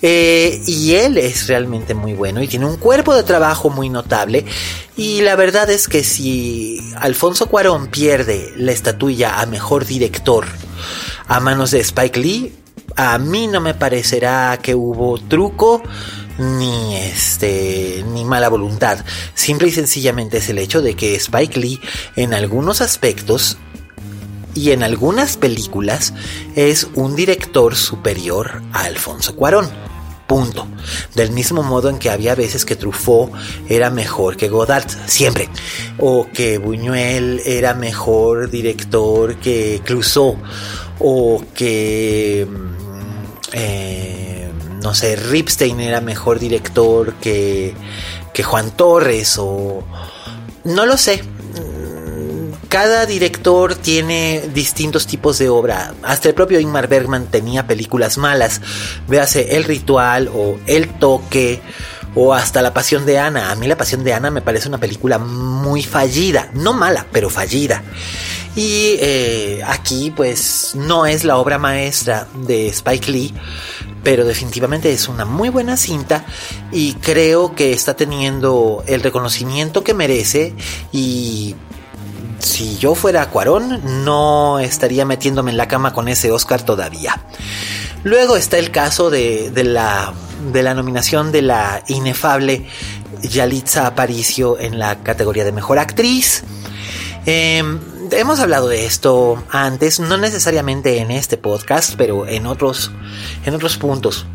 Eh, 0.01 0.61
y 0.65 0.93
él 0.93 1.17
es 1.17 1.47
realmente 1.47 1.93
muy 1.93 2.13
bueno 2.13 2.41
y 2.41 2.47
tiene 2.47 2.65
un 2.65 2.77
cuerpo 2.77 3.13
de 3.13 3.23
trabajo 3.23 3.69
muy 3.69 3.89
notable. 3.89 4.45
Y 4.95 5.21
la 5.21 5.35
verdad 5.35 5.69
es 5.69 5.89
que 5.89 6.03
si 6.05 6.79
Alfonso 6.97 7.47
Cuarón 7.47 7.87
pierde 7.87 8.53
la 8.55 8.71
estatuilla 8.71 9.41
a 9.41 9.45
mejor 9.45 9.85
director 9.85 10.45
a 11.27 11.39
manos 11.41 11.71
de 11.71 11.81
Spike 11.81 12.19
Lee, 12.19 12.53
a 12.95 13.17
mí 13.17 13.47
no 13.47 13.59
me 13.59 13.73
parecerá 13.73 14.57
que 14.61 14.75
hubo 14.75 15.17
truco 15.17 15.81
ni 16.37 16.95
este 16.95 18.03
ni 18.07 18.25
mala 18.25 18.49
voluntad. 18.49 19.03
Simple 19.35 19.69
y 19.69 19.71
sencillamente 19.71 20.37
es 20.37 20.49
el 20.49 20.57
hecho 20.57 20.81
de 20.81 20.95
que 20.95 21.15
Spike 21.15 21.59
Lee 21.59 21.81
en 22.15 22.33
algunos 22.33 22.81
aspectos 22.81 23.57
y 24.55 24.71
en 24.71 24.83
algunas 24.83 25.37
películas 25.37 26.13
es 26.55 26.87
un 26.93 27.15
director 27.15 27.75
superior 27.75 28.61
a 28.71 28.83
Alfonso 28.85 29.35
Cuarón. 29.35 29.69
Punto. 30.27 30.67
Del 31.15 31.31
mismo 31.31 31.63
modo 31.63 31.89
en 31.89 31.99
que 31.99 32.09
había 32.09 32.33
veces 32.33 32.65
que 32.65 32.75
Truffaut 32.75 33.31
era 33.67 33.89
mejor 33.89 34.37
que 34.37 34.49
Godard, 34.49 34.89
siempre. 35.05 35.49
O 35.99 36.27
que 36.33 36.57
Buñuel 36.57 37.41
era 37.45 37.73
mejor 37.73 38.49
director 38.49 39.35
que 39.35 39.81
Clouseau. 39.83 40.37
O 40.99 41.43
que... 41.53 42.47
Mm, 42.49 43.23
eh, 43.51 44.32
no 44.83 44.93
sé, 44.93 45.15
Ripstein 45.15 45.79
era 45.79 46.01
mejor 46.01 46.37
director 46.39 47.13
que, 47.15 47.73
que 48.33 48.43
Juan 48.43 48.71
Torres 48.71 49.37
o... 49.39 49.83
No 50.65 50.85
lo 50.85 50.95
sé, 50.97 51.21
cada 52.73 53.05
director 53.05 53.75
tiene 53.75 54.49
distintos 54.51 55.05
tipos 55.05 55.37
de 55.37 55.47
obra. 55.47 55.93
Hasta 56.01 56.29
el 56.29 56.33
propio 56.33 56.59
Ingmar 56.59 56.87
Bergman 56.87 57.27
tenía 57.27 57.67
películas 57.67 58.17
malas. 58.17 58.61
Véase 59.07 59.55
El 59.55 59.65
Ritual 59.65 60.27
o 60.33 60.57
El 60.65 60.89
Toque 60.89 61.61
o 62.15 62.33
hasta 62.33 62.61
La 62.61 62.73
Pasión 62.73 63.05
de 63.05 63.19
Ana. 63.19 63.51
A 63.51 63.55
mí 63.55 63.67
La 63.67 63.77
Pasión 63.77 64.03
de 64.03 64.13
Ana 64.13 64.31
me 64.31 64.41
parece 64.41 64.67
una 64.67 64.77
película 64.77 65.17
muy 65.17 65.83
fallida. 65.83 66.49
No 66.53 66.73
mala, 66.73 67.05
pero 67.11 67.29
fallida. 67.29 67.83
Y 68.55 68.97
eh, 68.99 69.61
aquí 69.65 70.11
pues 70.15 70.73
no 70.75 71.07
es 71.07 71.23
la 71.23 71.37
obra 71.37 71.57
maestra 71.57 72.27
de 72.35 72.67
Spike 72.67 73.11
Lee, 73.11 73.33
pero 74.03 74.25
definitivamente 74.25 74.91
es 74.91 75.07
una 75.07 75.25
muy 75.25 75.49
buena 75.49 75.75
cinta 75.75 76.23
y 76.71 76.93
creo 76.95 77.55
que 77.55 77.73
está 77.73 77.95
teniendo 77.95 78.83
el 78.85 79.01
reconocimiento 79.01 79.83
que 79.83 79.95
merece 79.95 80.53
y 80.91 81.55
si 82.43 82.77
yo 82.77 82.93
fuera 82.93 83.29
Cuarón, 83.29 84.03
no 84.03 84.59
estaría 84.59 85.05
metiéndome 85.05 85.51
en 85.51 85.57
la 85.57 85.67
cama 85.67 85.93
con 85.93 86.07
ese 86.07 86.31
Oscar 86.31 86.61
todavía. 86.61 87.25
Luego 88.03 88.35
está 88.35 88.57
el 88.57 88.69
caso 88.69 89.09
de, 89.09 89.51
la, 89.55 90.13
de 90.51 90.63
la 90.63 90.73
nominación 90.73 91.31
de 91.31 91.41
la 91.41 91.83
inefable 91.87 92.67
Yalitza 93.21 93.87
Aparicio 93.87 94.59
en 94.59 94.79
la 94.79 95.03
categoría 95.03 95.45
de 95.45 95.51
Mejor 95.51 95.79
Actriz. 95.79 96.43
Em, 97.25 97.79
hemos 98.11 98.39
hablado 98.39 98.67
de 98.67 98.85
esto 98.85 99.43
antes, 99.49 99.99
no 99.99 100.17
necesariamente 100.17 100.99
en 100.99 101.11
este 101.11 101.37
podcast, 101.37 101.93
pero 101.97 102.27
en 102.27 102.45
otros, 102.45 102.91
en 103.45 103.55
otros 103.55 103.77
puntos. 103.77 104.25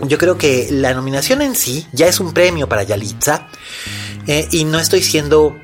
Yo 0.00 0.18
creo 0.18 0.36
que 0.36 0.68
la 0.70 0.92
nominación 0.92 1.40
en 1.40 1.54
sí 1.54 1.86
ya 1.92 2.06
es 2.06 2.20
un 2.20 2.34
premio 2.34 2.68
para 2.68 2.82
Yalitza 2.82 3.48
eh, 4.26 4.46
y 4.50 4.64
no 4.64 4.78
estoy 4.78 5.02
siendo 5.02 5.56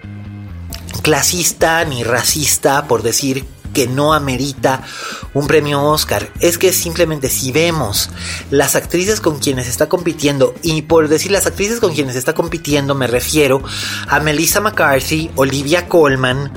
clasista 1.03 1.85
ni 1.85 2.03
racista 2.03 2.87
por 2.87 3.03
decir 3.03 3.45
que 3.73 3.87
no 3.87 4.15
amerita 4.15 4.83
un 5.35 5.47
premio 5.47 5.83
Oscar. 5.83 6.31
Es 6.41 6.59
que 6.59 6.73
simplemente 6.73 7.29
si 7.29 7.53
vemos 7.53 8.11
las 8.51 8.77
actrices 8.77 9.21
con 9.21 9.39
quienes 9.39 9.69
está 9.69 9.89
compitiendo, 9.89 10.55
y 10.63 10.83
por 10.83 11.09
decir 11.09 11.31
las 11.31 11.47
actrices 11.47 11.81
con 11.81 11.95
quienes 11.95 12.17
está 12.17 12.35
compitiendo 12.35 12.95
me 12.95 13.07
refiero 13.07 13.63
a 14.09 14.21
Melissa 14.21 14.61
McCarthy, 14.61 15.31
Olivia 15.37 15.89
Colman 15.89 16.53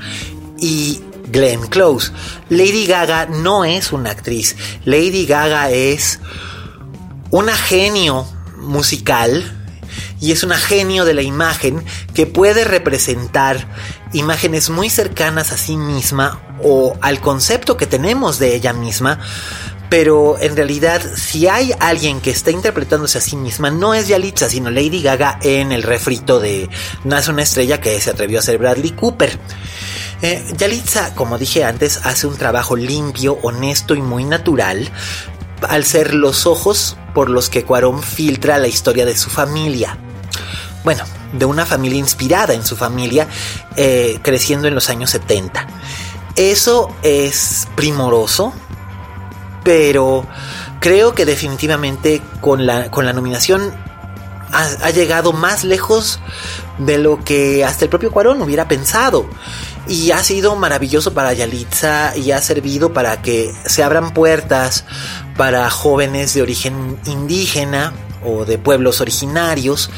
y 0.58 1.00
Glenn 1.30 1.66
Close. 1.66 2.12
Lady 2.48 2.86
Gaga 2.86 3.26
no 3.26 3.64
es 3.64 3.92
una 3.92 4.10
actriz. 4.10 4.56
Lady 4.84 5.26
Gaga 5.26 5.70
es 5.70 6.20
una 7.30 7.56
genio 7.56 8.26
musical 8.58 9.52
y 10.20 10.32
es 10.32 10.42
una 10.42 10.56
genio 10.56 11.04
de 11.04 11.14
la 11.14 11.22
imagen 11.22 11.84
que 12.14 12.26
puede 12.26 12.64
representar 12.64 13.68
imágenes 14.12 14.70
muy 14.70 14.90
cercanas 14.90 15.52
a 15.52 15.56
sí 15.56 15.76
misma 15.76 16.40
o 16.62 16.96
al 17.00 17.20
concepto 17.20 17.76
que 17.76 17.86
tenemos 17.86 18.38
de 18.38 18.54
ella 18.54 18.72
misma. 18.72 19.18
Pero 19.88 20.36
en 20.40 20.56
realidad, 20.56 21.00
si 21.14 21.46
hay 21.46 21.72
alguien 21.78 22.20
que 22.20 22.30
está 22.30 22.50
interpretándose 22.50 23.18
a 23.18 23.20
sí 23.20 23.36
misma, 23.36 23.70
no 23.70 23.94
es 23.94 24.08
Yalitza, 24.08 24.48
sino 24.48 24.70
Lady 24.70 25.00
Gaga 25.00 25.38
en 25.42 25.70
el 25.70 25.84
refrito 25.84 26.40
de 26.40 26.68
Nace 27.04 27.30
una 27.30 27.42
estrella 27.42 27.80
que 27.80 28.00
se 28.00 28.10
atrevió 28.10 28.40
a 28.40 28.42
ser 28.42 28.58
Bradley 28.58 28.90
Cooper. 28.90 29.38
Eh, 30.22 30.44
Yalitza, 30.56 31.14
como 31.14 31.38
dije 31.38 31.62
antes, 31.62 32.00
hace 32.04 32.26
un 32.26 32.36
trabajo 32.36 32.74
limpio, 32.74 33.38
honesto 33.42 33.94
y 33.94 34.02
muy 34.02 34.24
natural, 34.24 34.90
al 35.68 35.84
ser 35.84 36.14
los 36.14 36.46
ojos 36.46 36.96
por 37.14 37.30
los 37.30 37.48
que 37.48 37.64
Cuarón 37.64 38.02
filtra 38.02 38.58
la 38.58 38.68
historia 38.68 39.06
de 39.06 39.16
su 39.16 39.30
familia. 39.30 39.98
Bueno, 40.86 41.02
de 41.32 41.44
una 41.44 41.66
familia 41.66 41.98
inspirada 41.98 42.54
en 42.54 42.64
su 42.64 42.76
familia, 42.76 43.26
eh, 43.74 44.20
creciendo 44.22 44.68
en 44.68 44.76
los 44.76 44.88
años 44.88 45.10
70. 45.10 45.66
Eso 46.36 46.94
es 47.02 47.66
primoroso, 47.74 48.52
pero 49.64 50.24
creo 50.78 51.12
que 51.12 51.24
definitivamente 51.24 52.22
con 52.40 52.66
la, 52.66 52.88
con 52.92 53.04
la 53.04 53.12
nominación 53.12 53.74
ha, 54.52 54.90
llegado 54.90 55.32
más 55.32 55.64
lejos 55.64 56.20
de 56.78 56.98
lo 56.98 57.24
que 57.24 57.64
hasta 57.64 57.86
el 57.86 57.88
propio 57.88 58.12
Cuarón 58.12 58.40
hubiera 58.40 58.68
pensado. 58.68 59.28
Y 59.88 60.12
ha 60.12 60.22
sido 60.22 60.54
maravilloso 60.54 61.12
para 61.12 61.32
Yalitza 61.32 62.16
y 62.16 62.30
ha 62.30 62.40
servido 62.40 62.92
para 62.92 63.22
que 63.22 63.52
se 63.64 63.82
abran 63.82 64.14
puertas 64.14 64.84
para 65.36 65.68
jóvenes 65.68 66.32
de 66.34 66.42
origen 66.42 66.96
indígena 67.06 67.92
o 68.26 68.44
de 68.44 68.58
pueblos 68.58 69.00
originarios 69.00 69.90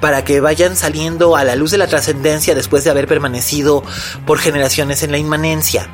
para 0.00 0.24
que 0.24 0.40
vayan 0.40 0.76
saliendo 0.76 1.36
a 1.36 1.44
la 1.44 1.56
luz 1.56 1.70
de 1.70 1.78
la 1.78 1.86
trascendencia 1.86 2.54
después 2.54 2.84
de 2.84 2.90
haber 2.90 3.06
permanecido 3.06 3.82
por 4.26 4.38
generaciones 4.38 5.02
en 5.02 5.10
la 5.10 5.18
inmanencia. 5.18 5.88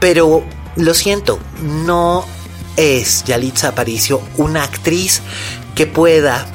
Pero 0.00 0.44
lo 0.76 0.94
siento, 0.94 1.38
no 1.62 2.24
es 2.76 3.24
Yalitza 3.24 3.68
Aparicio 3.68 4.22
una 4.36 4.62
actriz 4.62 5.20
que 5.74 5.86
pueda 5.86 6.46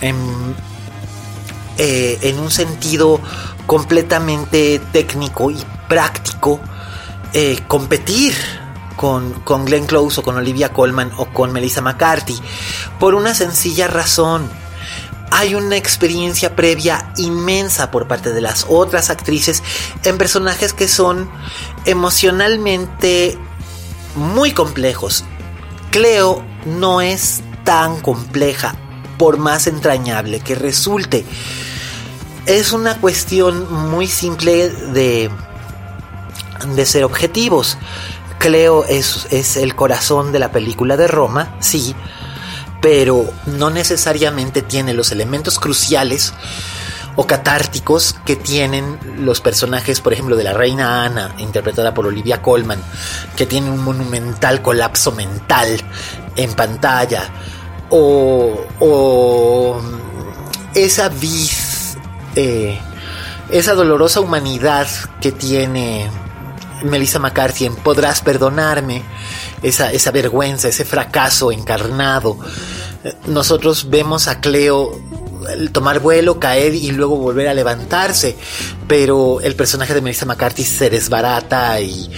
en, 0.00 0.16
eh, 1.78 2.18
en 2.22 2.38
un 2.38 2.50
sentido 2.50 3.20
completamente 3.66 4.80
técnico 4.92 5.50
y 5.50 5.58
práctico 5.88 6.60
eh, 7.32 7.60
competir 7.68 8.34
con, 9.00 9.32
con 9.44 9.64
Glenn 9.64 9.86
Close 9.86 10.20
o 10.20 10.22
con 10.22 10.36
Olivia 10.36 10.74
Colman 10.74 11.10
o 11.16 11.24
con 11.32 11.54
Melissa 11.54 11.80
McCarthy 11.80 12.38
por 12.98 13.14
una 13.14 13.32
sencilla 13.34 13.88
razón. 13.88 14.46
Hay 15.30 15.54
una 15.54 15.78
experiencia 15.78 16.54
previa 16.54 17.10
inmensa 17.16 17.90
por 17.90 18.06
parte 18.06 18.30
de 18.30 18.42
las 18.42 18.66
otras 18.68 19.08
actrices 19.08 19.62
en 20.04 20.18
personajes 20.18 20.74
que 20.74 20.86
son 20.86 21.30
emocionalmente 21.86 23.38
muy 24.16 24.52
complejos. 24.52 25.24
Cleo 25.90 26.44
no 26.66 27.00
es 27.00 27.40
tan 27.64 28.02
compleja, 28.02 28.74
por 29.16 29.38
más 29.38 29.66
entrañable 29.66 30.40
que 30.40 30.56
resulte. 30.56 31.24
Es 32.44 32.72
una 32.72 32.98
cuestión 32.98 33.88
muy 33.88 34.08
simple 34.08 34.68
de, 34.68 35.30
de 36.74 36.84
ser 36.84 37.04
objetivos. 37.04 37.78
Cleo 38.40 38.86
es, 38.86 39.28
es 39.30 39.58
el 39.58 39.74
corazón 39.74 40.32
de 40.32 40.38
la 40.38 40.50
película 40.50 40.96
de 40.96 41.06
Roma, 41.06 41.54
sí, 41.60 41.94
pero 42.80 43.30
no 43.44 43.68
necesariamente 43.68 44.62
tiene 44.62 44.94
los 44.94 45.12
elementos 45.12 45.58
cruciales 45.58 46.32
o 47.16 47.26
catárticos 47.26 48.16
que 48.24 48.36
tienen 48.36 48.98
los 49.18 49.42
personajes, 49.42 50.00
por 50.00 50.14
ejemplo, 50.14 50.36
de 50.36 50.44
la 50.44 50.54
reina 50.54 51.04
Ana, 51.04 51.34
interpretada 51.36 51.92
por 51.92 52.06
Olivia 52.06 52.40
Colman, 52.40 52.82
que 53.36 53.44
tiene 53.44 53.70
un 53.70 53.84
monumental 53.84 54.62
colapso 54.62 55.12
mental 55.12 55.68
en 56.34 56.54
pantalla, 56.54 57.28
o, 57.90 58.58
o 58.78 59.82
esa 60.74 61.10
vis, 61.10 61.98
eh, 62.36 62.80
esa 63.50 63.74
dolorosa 63.74 64.20
humanidad 64.20 64.88
que 65.20 65.30
tiene 65.30 66.08
Melissa 66.84 67.18
McCarthy 67.18 67.66
en 67.66 67.76
Podrás 67.76 68.20
perdonarme, 68.20 69.02
esa, 69.62 70.10
vergüenza, 70.10 70.68
ese 70.68 70.84
fracaso 70.84 71.52
encarnado. 71.52 72.38
Nosotros 73.26 73.88
vemos 73.88 74.28
a 74.28 74.40
Cleo 74.40 74.98
tomar 75.72 76.00
vuelo, 76.00 76.38
caer 76.38 76.74
y 76.74 76.92
luego 76.92 77.16
volver 77.16 77.48
a 77.48 77.54
levantarse. 77.54 78.36
Pero 78.86 79.40
el 79.40 79.54
personaje 79.54 79.94
de 79.94 80.00
Melissa 80.00 80.26
McCarthy 80.26 80.64
se 80.64 80.90
desbarata 80.90 81.80
y, 81.80 82.10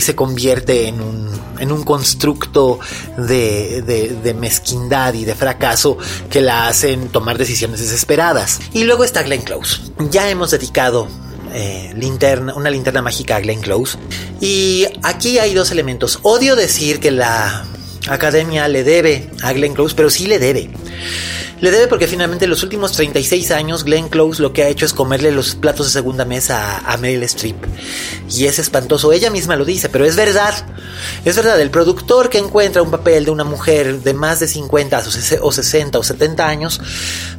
se 0.00 0.14
convierte 0.14 0.88
en 0.88 1.00
un, 1.00 1.28
en 1.58 1.72
un 1.72 1.82
constructo 1.84 2.78
de, 3.16 3.82
de, 3.82 4.34
mezquindad 4.34 5.14
y 5.14 5.24
de 5.24 5.34
fracaso 5.34 5.98
que 6.30 6.40
la 6.40 6.68
hacen 6.68 7.08
tomar 7.08 7.36
decisiones 7.36 7.80
desesperadas. 7.80 8.60
Y 8.72 8.84
luego 8.84 9.04
está 9.04 9.22
Glenn 9.22 9.42
Close. 9.42 9.80
Ya 10.10 10.30
hemos 10.30 10.52
dedicado 10.52 11.08
eh, 11.52 11.92
linterna, 11.96 12.54
una 12.54 12.70
linterna 12.70 13.02
mágica 13.02 13.36
a 13.36 13.40
Glenn 13.40 13.60
Close. 13.60 13.98
Y 14.40 14.86
aquí 15.02 15.38
hay 15.38 15.54
dos 15.54 15.70
elementos. 15.70 16.18
Odio 16.22 16.56
decir 16.56 17.00
que 17.00 17.10
la 17.10 17.64
academia 18.08 18.68
le 18.68 18.84
debe 18.84 19.30
a 19.42 19.52
Glenn 19.52 19.74
Close, 19.74 19.94
pero 19.94 20.10
sí 20.10 20.26
le 20.26 20.38
debe. 20.38 20.70
Le 21.60 21.70
debe 21.70 21.88
porque 21.88 22.06
finalmente 22.06 22.46
en 22.46 22.50
los 22.50 22.62
últimos 22.62 22.92
36 22.92 23.50
años 23.50 23.84
Glenn 23.84 24.08
Close 24.08 24.40
lo 24.40 24.52
que 24.52 24.62
ha 24.62 24.68
hecho 24.68 24.86
es 24.86 24.92
comerle 24.92 25.30
los 25.30 25.54
platos 25.54 25.86
de 25.86 25.92
segunda 25.92 26.24
mesa 26.24 26.78
a, 26.78 26.92
a 26.92 26.96
Meryl 26.96 27.22
Streep. 27.24 27.56
Y 28.30 28.46
es 28.46 28.58
espantoso, 28.58 29.12
ella 29.12 29.30
misma 29.30 29.56
lo 29.56 29.64
dice, 29.64 29.88
pero 29.88 30.04
es 30.04 30.16
verdad. 30.16 30.54
Es 31.24 31.36
verdad, 31.36 31.60
el 31.60 31.70
productor 31.70 32.30
que 32.30 32.38
encuentra 32.38 32.82
un 32.82 32.90
papel 32.90 33.24
de 33.24 33.30
una 33.30 33.44
mujer 33.44 34.00
de 34.00 34.14
más 34.14 34.40
de 34.40 34.48
50 34.48 35.02
o 35.42 35.52
60 35.52 35.98
o 35.98 36.02
70 36.02 36.48
años 36.48 36.80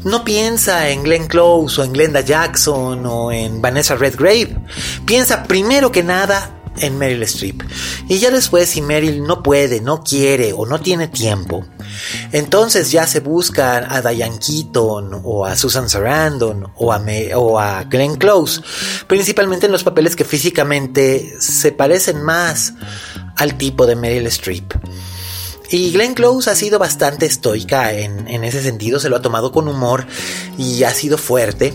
no 0.04 0.24
piensa 0.24 0.90
en 0.90 1.04
Glenn 1.04 1.28
Close 1.28 1.82
o 1.82 1.84
en 1.84 1.94
Glenda 1.94 2.22
Jackson 2.22 3.06
o 3.06 3.32
en 3.32 3.62
Vanessa 3.62 3.96
Redgrave. 3.96 4.56
Piensa 5.06 5.44
primero 5.44 5.92
que 5.92 6.04
nada 6.04 6.62
en 6.78 6.98
Meryl 6.98 7.24
Streep. 7.24 7.64
Y 8.08 8.20
ya 8.20 8.32
después, 8.32 8.70
si 8.70 8.82
Meryl 8.82 9.24
no 9.24 9.44
puede, 9.44 9.82
no 9.82 10.04
quiere 10.04 10.54
o 10.54 10.66
no 10.66 10.80
tiene 10.80 11.08
tiempo, 11.08 11.66
entonces 12.32 12.92
ya 12.92 13.08
se 13.08 13.20
busca 13.20 13.88
a 13.90 14.02
Diane 14.02 14.40
Keaton 14.40 15.22
o 15.24 15.46
a 15.46 15.56
Susan 15.56 15.90
Sarandon 15.90 16.72
o 16.76 16.92
a, 16.92 17.02
o 17.36 17.60
a 17.60 17.84
Glenn 17.84 18.16
Close, 18.16 18.62
principalmente 19.08 19.66
en 19.66 19.72
los 19.72 19.84
papeles 19.84 20.16
que 20.16 20.26
físicamente 20.26 21.36
se 21.40 21.72
parecen 21.72 22.22
más 22.22 22.74
al 23.38 23.58
tipo 23.58 23.86
de 23.86 23.96
Meryl 23.96 24.28
Streep. 24.28 24.74
Y 25.70 25.92
Glenn 25.92 26.16
Close 26.16 26.50
ha 26.50 26.56
sido 26.56 26.80
bastante 26.80 27.26
estoica 27.26 27.94
en, 27.94 28.28
en 28.28 28.44
ese 28.44 28.62
sentido, 28.62 29.00
se 29.00 29.08
lo 29.08 29.16
ha 29.16 29.22
tomado 29.22 29.52
con 29.52 29.70
humor 29.70 30.06
y 30.58 30.84
ha 30.84 30.94
sido 30.94 31.18
fuerte. 31.18 31.74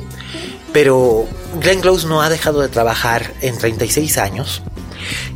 Pero 0.72 1.26
Glenn 1.60 1.80
Close 1.80 2.06
no 2.06 2.20
ha 2.20 2.28
dejado 2.28 2.60
de 2.60 2.68
trabajar 2.68 3.32
en 3.40 3.56
36 3.56 4.18
años 4.18 4.62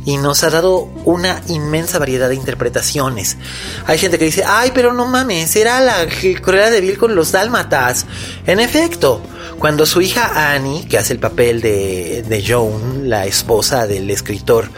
y 0.05 0.17
nos 0.17 0.43
ha 0.43 0.49
dado 0.49 0.89
una 1.05 1.41
inmensa 1.47 1.99
variedad 1.99 2.29
de 2.29 2.35
interpretaciones. 2.35 3.37
Hay 3.85 3.97
gente 3.97 4.17
que 4.17 4.25
dice, 4.25 4.43
ay, 4.45 4.71
pero 4.73 4.93
no 4.93 5.05
mames, 5.05 5.55
era 5.55 5.79
la 5.81 6.07
Cruella 6.41 6.69
de 6.69 6.81
Vil 6.81 6.97
con 6.97 7.15
los 7.15 7.31
dálmatas. 7.31 8.05
En 8.45 8.59
efecto, 8.59 9.21
cuando 9.59 9.85
su 9.85 10.01
hija 10.01 10.53
Annie, 10.53 10.85
que 10.87 10.97
hace 10.97 11.13
el 11.13 11.19
papel 11.19 11.61
de, 11.61 12.23
de 12.27 12.43
Joan, 12.45 13.09
la 13.09 13.25
esposa 13.25 13.87
del 13.87 14.09
escritor 14.09 14.69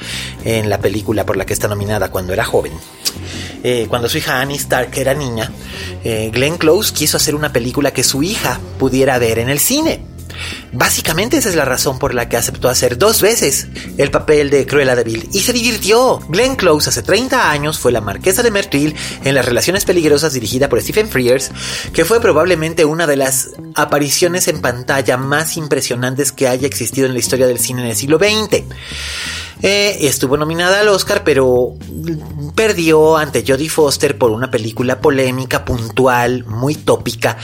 en 0.43 0.69
la 0.69 0.79
película 0.79 1.25
por 1.25 1.37
la 1.37 1.45
que 1.45 1.53
está 1.53 1.67
nominada 1.67 2.11
cuando 2.11 2.33
era 2.33 2.43
joven, 2.43 2.73
eh, 3.63 3.85
cuando 3.87 4.09
su 4.09 4.17
hija 4.17 4.41
Annie 4.41 4.57
Stark 4.57 4.91
era 4.95 5.13
niña, 5.13 5.51
eh, 6.03 6.29
Glenn 6.33 6.57
Close 6.57 6.93
quiso 6.93 7.17
hacer 7.17 7.33
una 7.33 7.53
película 7.53 7.91
que 7.91 8.03
su 8.03 8.23
hija 8.23 8.59
pudiera 8.77 9.17
ver 9.19 9.39
en 9.39 9.49
el 9.49 9.59
cine. 9.59 10.01
Básicamente 10.73 11.37
esa 11.37 11.49
es 11.49 11.55
la 11.55 11.65
razón 11.65 11.99
por 11.99 12.15
la 12.15 12.27
que 12.27 12.35
aceptó 12.35 12.67
hacer 12.67 12.97
dos 12.97 13.21
veces 13.21 13.67
el 13.97 14.09
papel 14.09 14.49
de 14.49 14.65
Cruella 14.65 14.95
de 14.95 15.03
Vil 15.03 15.29
y 15.31 15.39
se 15.39 15.53
divirtió. 15.53 16.19
Glenn 16.29 16.55
Close 16.55 16.89
hace 16.89 17.03
30 17.03 17.51
años 17.51 17.79
fue 17.79 17.91
la 17.91 18.01
marquesa 18.01 18.41
de 18.41 18.49
Mertil 18.51 18.95
en 19.23 19.35
Las 19.35 19.45
Relaciones 19.45 19.85
Peligrosas 19.85 20.33
dirigida 20.33 20.69
por 20.69 20.81
Stephen 20.81 21.09
Frears, 21.09 21.51
que 21.93 22.05
fue 22.05 22.19
probablemente 22.19 22.85
una 22.85 23.05
de 23.05 23.17
las 23.17 23.51
apariciones 23.75 24.47
en 24.47 24.61
pantalla 24.61 25.15
más 25.17 25.57
impresionantes 25.57 26.31
que 26.31 26.47
haya 26.47 26.67
existido 26.67 27.05
en 27.05 27.13
la 27.13 27.19
historia 27.19 27.47
del 27.47 27.59
cine 27.59 27.83
en 27.83 27.89
el 27.89 27.95
siglo 27.95 28.17
XX. 28.17 28.63
Eh, 29.65 30.07
estuvo 30.07 30.35
nominada 30.35 30.81
al 30.81 30.89
Oscar, 30.89 31.23
pero 31.23 31.75
perdió 32.53 33.15
ante 33.15 33.45
Jodie 33.47 33.69
Foster 33.69 34.17
por 34.17 34.31
una 34.31 34.51
película 34.51 34.99
polémica, 34.99 35.63
puntual, 35.63 36.43
muy 36.45 36.75
tópica 36.75 37.37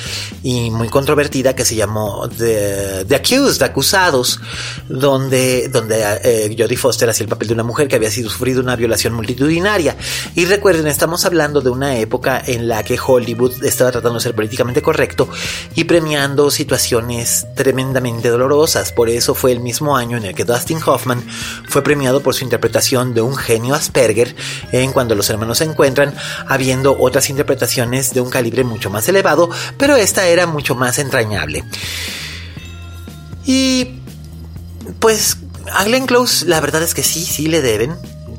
y 0.43 0.69
muy 0.69 0.89
controvertida 0.89 1.55
que 1.55 1.63
se 1.63 1.75
llamó 1.75 2.27
The, 2.27 3.05
The 3.07 3.15
Accused, 3.19 3.61
Acusados, 3.61 4.39
donde, 4.87 5.69
donde 5.69 6.03
eh, 6.23 6.55
Jodie 6.57 6.77
Foster 6.77 7.09
hacía 7.09 7.23
el 7.25 7.29
papel 7.29 7.49
de 7.49 7.53
una 7.53 7.63
mujer 7.63 7.87
que 7.87 7.95
había 7.95 8.11
sido 8.11 8.29
sufrido 8.29 8.61
una 8.61 8.75
violación 8.75 9.13
multitudinaria. 9.13 9.95
Y 10.35 10.45
recuerden, 10.45 10.87
estamos 10.87 11.25
hablando 11.25 11.61
de 11.61 11.69
una 11.69 11.97
época 11.97 12.41
en 12.45 12.67
la 12.67 12.83
que 12.83 12.99
Hollywood 12.99 13.63
estaba 13.63 13.91
tratando 13.91 14.19
de 14.19 14.23
ser 14.23 14.35
políticamente 14.35 14.81
correcto 14.81 15.29
y 15.75 15.83
premiando 15.83 16.51
situaciones 16.51 17.47
tremendamente 17.55 18.29
dolorosas. 18.29 18.91
Por 18.91 19.09
eso 19.09 19.35
fue 19.35 19.51
el 19.51 19.59
mismo 19.59 19.95
año 19.95 20.17
en 20.17 20.25
el 20.25 20.35
que 20.35 20.45
Dustin 20.45 20.79
Hoffman 20.85 21.23
fue 21.67 21.83
premiado 21.83 22.21
por 22.21 22.35
su 22.35 22.43
interpretación 22.43 23.13
de 23.13 23.21
un 23.21 23.35
genio 23.35 23.75
Asperger 23.75 24.35
en 24.71 24.91
Cuando 24.91 25.15
los 25.15 25.29
hermanos 25.29 25.59
se 25.59 25.65
encuentran, 25.65 26.15
habiendo 26.47 26.97
otras 26.99 27.29
interpretaciones 27.29 28.13
de 28.13 28.21
un 28.21 28.29
calibre 28.29 28.63
mucho 28.63 28.89
más 28.89 29.07
elevado, 29.09 29.49
pero 29.77 29.95
esta 29.95 30.27
era 30.27 30.47
mucho 30.47 30.75
más 30.75 30.99
entrañable. 30.99 31.63
Y 33.49 33.95
pues 34.99 35.37
a 35.73 35.83
Glenn 35.83 36.05
Close 36.05 36.45
la 36.45 36.61
verdad 36.61 36.83
es 36.83 36.93
que 36.93 37.01
sí, 37.01 37.25
sí 37.25 37.47
le 37.47 37.63
deben. 37.63 37.95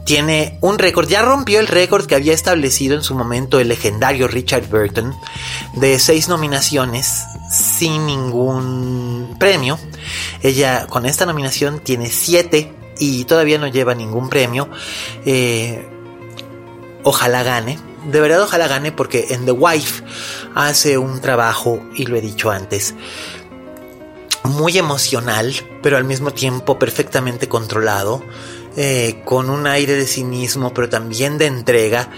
Tiene 0.07 0.57
un 0.61 0.79
récord, 0.79 1.09
ya 1.09 1.20
rompió 1.20 1.59
el 1.59 1.66
récord 1.66 2.07
que 2.07 2.14
había 2.14 2.33
establecido 2.33 2.94
en 2.94 3.03
su 3.03 3.16
momento 3.16 3.59
el 3.59 3.66
legendario 3.66 4.29
Richard 4.29 4.68
Burton 4.68 5.12
de 5.75 5.99
seis 5.99 6.29
nominaciones 6.29 7.25
sin 7.51 8.07
ningún 8.07 9.35
premio. 9.40 9.81
Ella 10.44 10.87
con 10.87 11.07
esta 11.07 11.27
nominación 11.27 11.81
tiene 11.81 12.09
siete 12.09 12.73
y 13.01 13.25
todavía 13.25 13.59
no 13.59 13.66
lleva 13.66 13.96
ningún 13.96 14.29
premio. 14.29 14.70
Eh, 15.27 15.88
ojalá 17.03 17.42
gane. 17.42 17.81
De 18.12 18.20
verdad, 18.20 18.42
ojalá 18.42 18.68
gane 18.68 18.92
porque 18.92 19.27
en 19.31 19.44
The 19.44 19.53
Wife 19.53 20.05
hace 20.55 20.99
un 20.99 21.20
trabajo, 21.20 21.85
y 21.94 22.07
lo 22.07 22.16
he 22.16 22.20
dicho 22.23 22.51
antes, 22.51 22.94
muy 24.44 24.79
emocional, 24.79 25.55
pero 25.83 25.96
al 25.96 26.05
mismo 26.05 26.33
tiempo 26.33 26.79
perfectamente 26.79 27.48
controlado, 27.48 28.24
eh, 28.76 29.22
con 29.24 29.50
un 29.50 29.66
aire 29.66 29.94
de 29.94 30.07
cinismo, 30.07 30.72
pero 30.72 30.88
también 30.88 31.38
de 31.38 31.46
entrega, 31.46 32.09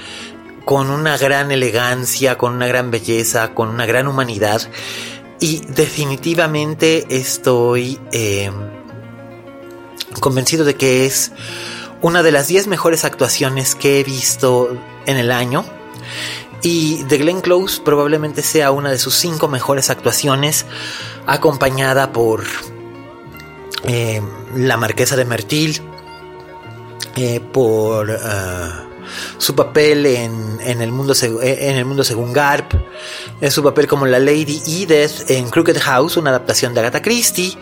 con 0.65 0.91
una 0.91 1.17
gran 1.19 1.51
elegancia, 1.51 2.39
con 2.39 2.55
una 2.55 2.67
gran 2.67 2.91
belleza, 2.91 3.55
con 3.55 3.69
una 3.69 3.87
gran 3.87 4.07
humanidad. 4.07 4.63
Y 5.41 5.63
definitivamente 5.67 7.07
estoy... 7.09 7.99
Eh, 8.13 8.51
convencido 10.21 10.65
de 10.65 10.77
que 10.77 11.07
es 11.07 11.33
una 12.01 12.23
de 12.23 12.33
las 12.33 12.49
10 12.49 12.67
mejores 12.67 13.05
actuaciones 13.05 13.75
que 13.75 14.01
he 14.01 14.05
visto 14.05 14.77
en 15.07 15.17
el 15.17 15.31
año. 15.31 15.65
Y 16.63 17.05
The 17.05 17.19
Glenn 17.19 17.41
Close 17.41 17.81
probablemente 17.81 18.43
sea 18.43 18.71
una 18.71 18.91
de 18.91 18.99
sus 18.99 19.15
5 19.17 19.49
mejores 19.49 19.91
actuaciones, 19.91 20.65
acompañada 21.27 22.13
por 22.13 22.45
eh, 23.85 24.23
La 24.55 24.77
Marquesa 24.77 25.17
de 25.17 25.25
Mertil, 25.25 25.81
eh, 27.17 27.41
por 27.41 28.09
uh, 28.09 28.93
su 29.39 29.55
papel 29.55 30.07
en, 30.07 30.59
en, 30.61 30.81
el 30.81 30.93
mundo 30.93 31.15
en 31.21 31.77
el 31.77 31.85
mundo 31.85 32.05
según 32.05 32.33
Garp, 32.33 32.73
su 33.51 33.63
papel 33.63 33.87
como 33.87 34.07
la 34.07 34.19
Lady 34.19 34.63
Edith 34.67 35.29
en 35.31 35.51
Crooked 35.51 35.79
House, 35.81 36.17
una 36.17 36.31
adaptación 36.31 36.73
de 36.75 36.81
Agatha 36.81 37.03
Christie, 37.03 37.59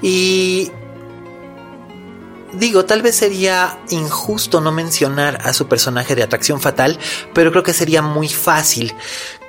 y 0.00 0.72
Digo, 2.52 2.84
tal 2.84 3.00
vez 3.00 3.16
sería 3.16 3.78
injusto 3.88 4.60
no 4.60 4.72
mencionar 4.72 5.38
a 5.42 5.54
su 5.54 5.68
personaje 5.68 6.14
de 6.14 6.22
atracción 6.22 6.60
fatal, 6.60 6.98
pero 7.32 7.50
creo 7.50 7.62
que 7.62 7.72
sería 7.72 8.02
muy 8.02 8.28
fácil. 8.28 8.94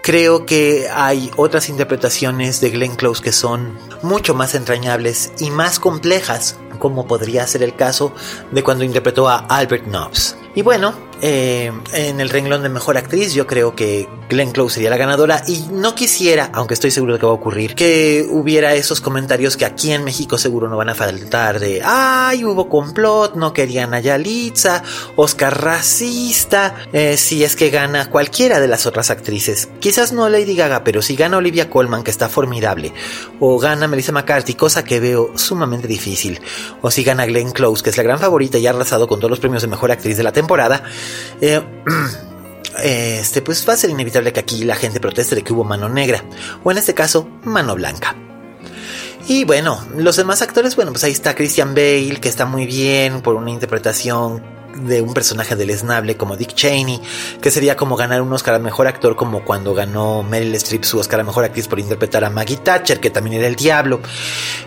Creo 0.01 0.45
que 0.45 0.87
hay 0.93 1.29
otras 1.35 1.69
interpretaciones 1.69 2.61
de 2.61 2.69
Glenn 2.69 2.95
Close 2.95 3.21
que 3.21 3.31
son 3.31 3.77
mucho 4.01 4.33
más 4.33 4.55
entrañables 4.55 5.31
y 5.39 5.49
más 5.49 5.79
complejas, 5.79 6.57
como 6.79 7.05
podría 7.07 7.45
ser 7.47 7.63
el 7.63 7.75
caso 7.75 8.13
de 8.51 8.63
cuando 8.63 8.83
interpretó 8.83 9.27
a 9.27 9.37
Albert 9.37 9.87
Nobbs. 9.87 10.37
Y 10.55 10.61
bueno, 10.61 10.93
eh, 11.25 11.71
en 11.93 12.19
el 12.19 12.29
renglón 12.29 12.63
de 12.63 12.69
mejor 12.69 12.97
actriz, 12.97 13.33
yo 13.33 13.47
creo 13.47 13.75
que 13.75 14.09
Glenn 14.29 14.51
Close 14.51 14.75
sería 14.75 14.89
la 14.89 14.97
ganadora. 14.97 15.41
Y 15.47 15.67
no 15.71 15.95
quisiera, 15.95 16.49
aunque 16.53 16.73
estoy 16.73 16.91
seguro 16.91 17.13
de 17.13 17.19
que 17.19 17.25
va 17.25 17.31
a 17.31 17.35
ocurrir, 17.35 17.75
que 17.75 18.27
hubiera 18.29 18.75
esos 18.75 18.99
comentarios 18.99 19.57
que 19.57 19.65
aquí 19.65 19.91
en 19.91 20.03
México 20.03 20.37
seguro 20.37 20.67
no 20.67 20.77
van 20.77 20.89
a 20.89 20.95
faltar 20.95 21.59
de 21.59 21.81
ay, 21.83 22.43
hubo 22.43 22.69
complot, 22.69 23.35
no 23.35 23.53
querían 23.53 23.93
a 23.93 23.99
Yalitza, 23.99 24.83
Oscar 25.15 25.63
racista. 25.63 26.75
Eh, 26.91 27.17
si 27.17 27.43
es 27.43 27.55
que 27.55 27.69
gana 27.69 28.09
cualquiera 28.09 28.59
de 28.59 28.67
las 28.67 28.85
otras 28.85 29.09
actrices, 29.09 29.69
quizás 29.79 30.11
no 30.11 30.27
Lady 30.29 30.55
Gaga, 30.55 30.83
pero 30.83 31.01
si 31.01 31.15
gana 31.15 31.37
Olivia 31.37 31.69
Colman, 31.69 32.03
que 32.03 32.11
está 32.11 32.29
formidable, 32.29 32.93
o 33.39 33.57
gana 33.59 33.87
Melissa 33.87 34.11
McCarthy, 34.11 34.55
cosa 34.55 34.83
que 34.83 34.99
veo 34.99 35.31
sumamente 35.35 35.87
difícil, 35.87 36.41
o 36.81 36.91
si 36.91 37.03
gana 37.03 37.25
Glenn 37.25 37.51
Close, 37.51 37.81
que 37.81 37.89
es 37.89 37.97
la 37.97 38.03
gran 38.03 38.19
favorita 38.19 38.57
y 38.57 38.67
ha 38.67 38.71
arrasado 38.71 39.07
con 39.07 39.19
todos 39.19 39.29
los 39.29 39.39
premios 39.39 39.61
de 39.61 39.67
mejor 39.69 39.91
actriz 39.91 40.17
de 40.17 40.23
la 40.23 40.31
temporada, 40.31 40.42
eh, 41.41 43.19
este, 43.19 43.41
pues 43.41 43.67
va 43.67 43.73
a 43.73 43.77
ser 43.77 43.89
inevitable 43.89 44.33
que 44.33 44.39
aquí 44.39 44.63
la 44.63 44.75
gente 44.75 44.99
proteste 44.99 45.35
de 45.35 45.43
que 45.43 45.53
hubo 45.53 45.63
mano 45.63 45.89
negra, 45.89 46.23
o 46.63 46.71
en 46.71 46.77
este 46.77 46.93
caso, 46.93 47.27
mano 47.43 47.75
blanca. 47.75 48.15
Y 49.27 49.45
bueno, 49.45 49.81
los 49.95 50.17
demás 50.17 50.41
actores, 50.41 50.75
bueno, 50.75 50.91
pues 50.91 51.03
ahí 51.05 51.11
está 51.13 51.33
Christian 51.33 51.73
Bale, 51.73 52.19
que 52.19 52.27
está 52.27 52.45
muy 52.45 52.65
bien 52.65 53.21
por 53.21 53.35
una 53.35 53.51
interpretación 53.51 54.43
de 54.75 55.01
un 55.01 55.13
personaje 55.13 55.55
deleznable 55.55 56.17
como 56.17 56.35
Dick 56.35 56.53
Cheney, 56.53 57.01
que 57.41 57.51
sería 57.51 57.75
como 57.75 57.95
ganar 57.95 58.21
un 58.21 58.31
Oscar 58.33 58.55
a 58.55 58.59
Mejor 58.59 58.87
Actor 58.87 59.15
como 59.15 59.43
cuando 59.43 59.73
ganó 59.73 60.23
Meryl 60.23 60.55
Streep 60.55 60.83
su 60.83 60.99
Oscar 60.99 61.19
a 61.19 61.23
Mejor 61.23 61.45
Actriz 61.45 61.67
por 61.67 61.79
interpretar 61.79 62.23
a 62.23 62.29
Maggie 62.29 62.57
Thatcher, 62.57 62.99
que 62.99 63.09
también 63.09 63.37
era 63.37 63.47
el 63.47 63.55
diablo. 63.55 64.01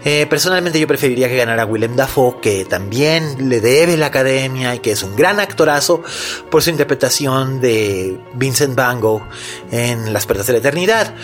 Eh, 0.04 0.26
personalmente 0.28 0.78
yo 0.78 0.86
preferiría 0.86 1.28
que 1.28 1.36
ganara 1.36 1.64
Willem 1.64 1.96
Dafoe, 1.96 2.40
que 2.40 2.64
también 2.64 3.48
le 3.48 3.60
debe 3.60 3.96
la 3.96 4.06
academia 4.06 4.74
y 4.74 4.78
que 4.78 4.92
es 4.92 5.02
un 5.02 5.16
gran 5.16 5.40
actorazo 5.40 6.02
por 6.50 6.62
su 6.62 6.70
interpretación 6.70 7.60
de 7.60 8.18
Vincent 8.34 8.74
Van 8.74 9.00
Gogh 9.00 9.22
en 9.70 10.12
Las 10.12 10.26
Puertas 10.26 10.46
de 10.46 10.54
la 10.54 10.58
Eternidad. 10.60 11.14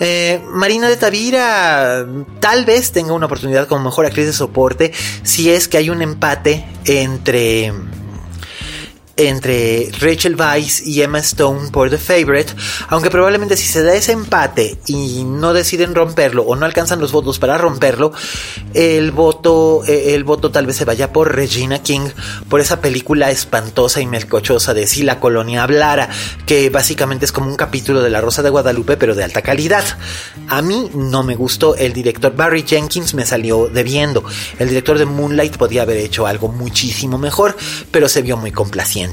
Eh, 0.00 0.42
Marina 0.50 0.88
de 0.88 0.96
Tavira 0.96 2.06
tal 2.40 2.64
vez 2.64 2.92
tenga 2.92 3.12
una 3.12 3.26
oportunidad 3.26 3.66
como 3.66 3.84
mejor 3.84 4.06
actriz 4.06 4.26
de 4.26 4.32
soporte 4.32 4.92
si 5.22 5.50
es 5.50 5.68
que 5.68 5.78
hay 5.78 5.90
un 5.90 6.02
empate 6.02 6.66
entre 6.84 7.72
entre 9.16 9.90
Rachel 9.98 10.36
Weisz 10.36 10.82
y 10.86 11.00
Emma 11.00 11.18
Stone 11.20 11.70
por 11.70 11.88
The 11.88 11.96
Favorite, 11.96 12.52
aunque 12.88 13.10
probablemente 13.10 13.56
si 13.56 13.66
se 13.66 13.82
da 13.82 13.94
ese 13.94 14.12
empate 14.12 14.78
y 14.86 15.24
no 15.24 15.54
deciden 15.54 15.94
romperlo 15.94 16.42
o 16.42 16.54
no 16.54 16.66
alcanzan 16.66 17.00
los 17.00 17.12
votos 17.12 17.38
para 17.38 17.56
romperlo, 17.56 18.12
el 18.74 19.10
voto, 19.12 19.82
eh, 19.86 20.14
el 20.14 20.24
voto 20.24 20.50
tal 20.50 20.66
vez 20.66 20.76
se 20.76 20.84
vaya 20.84 21.12
por 21.12 21.34
Regina 21.34 21.82
King, 21.82 22.08
por 22.50 22.60
esa 22.60 22.80
película 22.80 23.30
espantosa 23.30 24.00
y 24.02 24.06
melcochosa 24.06 24.74
de 24.74 24.86
Si 24.86 25.02
la 25.02 25.18
colonia 25.18 25.62
hablara, 25.62 26.10
que 26.44 26.68
básicamente 26.68 27.24
es 27.24 27.32
como 27.32 27.48
un 27.48 27.56
capítulo 27.56 28.02
de 28.02 28.10
La 28.10 28.20
Rosa 28.20 28.42
de 28.42 28.50
Guadalupe, 28.50 28.98
pero 28.98 29.14
de 29.14 29.24
alta 29.24 29.40
calidad. 29.40 29.84
A 30.48 30.60
mí 30.60 30.90
no 30.94 31.22
me 31.22 31.36
gustó, 31.36 31.74
el 31.74 31.94
director 31.94 32.36
Barry 32.36 32.64
Jenkins 32.66 33.14
me 33.14 33.24
salió 33.24 33.68
debiendo, 33.68 34.24
el 34.58 34.68
director 34.68 34.98
de 34.98 35.06
Moonlight 35.06 35.56
podía 35.56 35.82
haber 35.82 35.96
hecho 35.96 36.26
algo 36.26 36.48
muchísimo 36.48 37.16
mejor, 37.16 37.56
pero 37.90 38.08
se 38.08 38.20
vio 38.20 38.36
muy 38.36 38.52
complaciente. 38.52 39.05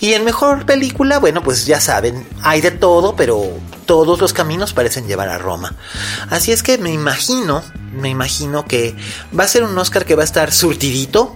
Y 0.00 0.12
en 0.12 0.24
mejor 0.24 0.66
película, 0.66 1.18
bueno, 1.18 1.42
pues 1.42 1.66
ya 1.66 1.80
saben, 1.80 2.26
hay 2.42 2.60
de 2.60 2.70
todo, 2.70 3.16
pero 3.16 3.58
todos 3.86 4.20
los 4.20 4.32
caminos 4.32 4.72
parecen 4.72 5.06
llevar 5.06 5.28
a 5.28 5.38
Roma. 5.38 5.74
Así 6.30 6.52
es 6.52 6.62
que 6.62 6.76
me 6.76 6.92
imagino, 6.92 7.62
me 7.92 8.10
imagino 8.10 8.66
que 8.66 8.94
va 9.38 9.44
a 9.44 9.48
ser 9.48 9.62
un 9.62 9.78
Oscar 9.78 10.04
que 10.04 10.14
va 10.14 10.22
a 10.22 10.24
estar 10.24 10.52
surtidito. 10.52 11.34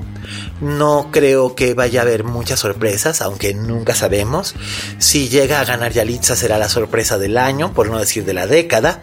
No 0.61 1.09
creo 1.11 1.55
que 1.55 1.73
vaya 1.75 2.01
a 2.01 2.03
haber 2.03 2.23
muchas 2.23 2.61
sorpresas, 2.61 3.23
aunque 3.23 3.55
nunca 3.55 3.95
sabemos. 3.95 4.55
Si 4.99 5.29
llega 5.29 5.61
a 5.61 5.65
ganar 5.65 5.93
Yalitza 5.93 6.37
será 6.37 6.59
la 6.59 6.69
sorpresa 6.69 7.19
del 7.19 7.39
año, 7.39 7.73
por 7.73 7.89
no 7.89 7.99
decir 7.99 8.25
de 8.25 8.35
la 8.35 8.47
década. 8.47 9.01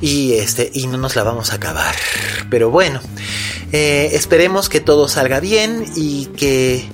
Y 0.00 0.34
este, 0.34 0.70
y 0.72 0.86
no 0.86 0.96
nos 0.96 1.14
la 1.14 1.22
vamos 1.22 1.52
a 1.52 1.56
acabar. 1.56 1.94
Pero 2.50 2.70
bueno, 2.70 3.00
eh, 3.72 4.10
esperemos 4.12 4.68
que 4.68 4.80
todo 4.80 5.06
salga 5.08 5.38
bien 5.40 5.84
y 5.96 6.26
que 6.26 6.88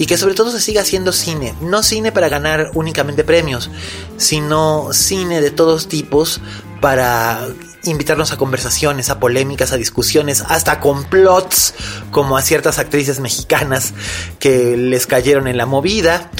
y 0.00 0.06
que 0.06 0.16
sobre 0.16 0.34
todo 0.34 0.50
se 0.50 0.62
siga 0.62 0.80
haciendo 0.80 1.12
cine, 1.12 1.54
no 1.60 1.82
cine 1.82 2.10
para 2.10 2.30
ganar 2.30 2.70
únicamente 2.72 3.22
premios, 3.22 3.70
sino 4.16 4.94
cine 4.94 5.42
de 5.42 5.50
todos 5.50 5.88
tipos 5.88 6.40
para 6.80 7.46
invitarnos 7.84 8.32
a 8.32 8.38
conversaciones, 8.38 9.10
a 9.10 9.20
polémicas, 9.20 9.72
a 9.72 9.76
discusiones, 9.76 10.42
hasta 10.48 10.80
complots, 10.80 11.74
como 12.10 12.38
a 12.38 12.42
ciertas 12.42 12.78
actrices 12.78 13.20
mexicanas 13.20 13.92
que 14.38 14.74
les 14.78 15.06
cayeron 15.06 15.46
en 15.46 15.58
la 15.58 15.66
movida. 15.66 16.30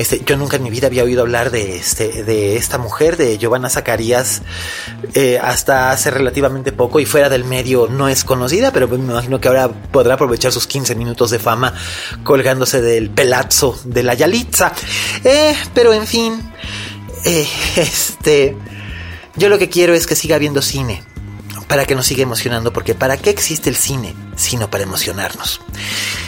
Este, 0.00 0.22
yo 0.24 0.38
nunca 0.38 0.56
en 0.56 0.62
mi 0.62 0.70
vida 0.70 0.86
había 0.86 1.04
oído 1.04 1.20
hablar 1.20 1.50
de, 1.50 1.76
este, 1.76 2.24
de 2.24 2.56
esta 2.56 2.78
mujer, 2.78 3.18
de 3.18 3.36
Giovanna 3.36 3.68
Zacarías, 3.68 4.40
eh, 5.12 5.38
hasta 5.38 5.90
hace 5.90 6.10
relativamente 6.10 6.72
poco 6.72 7.00
y 7.00 7.04
fuera 7.04 7.28
del 7.28 7.44
medio 7.44 7.86
no 7.86 8.08
es 8.08 8.24
conocida, 8.24 8.72
pero 8.72 8.88
me 8.88 8.96
imagino 8.96 9.42
que 9.42 9.48
ahora 9.48 9.68
podrá 9.68 10.14
aprovechar 10.14 10.52
sus 10.52 10.66
15 10.66 10.94
minutos 10.94 11.30
de 11.30 11.38
fama 11.38 11.74
colgándose 12.24 12.80
del 12.80 13.10
pelazo 13.10 13.78
de 13.84 14.02
la 14.02 14.14
Yalitza. 14.14 14.72
Eh, 15.22 15.54
pero 15.74 15.92
en 15.92 16.06
fin, 16.06 16.50
eh, 17.26 17.46
este, 17.76 18.56
yo 19.36 19.50
lo 19.50 19.58
que 19.58 19.68
quiero 19.68 19.92
es 19.92 20.06
que 20.06 20.16
siga 20.16 20.36
habiendo 20.36 20.62
cine 20.62 21.09
para 21.70 21.86
que 21.86 21.94
nos 21.94 22.04
siga 22.04 22.24
emocionando, 22.24 22.72
porque 22.72 22.96
¿para 22.96 23.16
qué 23.16 23.30
existe 23.30 23.70
el 23.70 23.76
cine? 23.76 24.12
Sino 24.34 24.68
para 24.68 24.82
emocionarnos. 24.82 25.60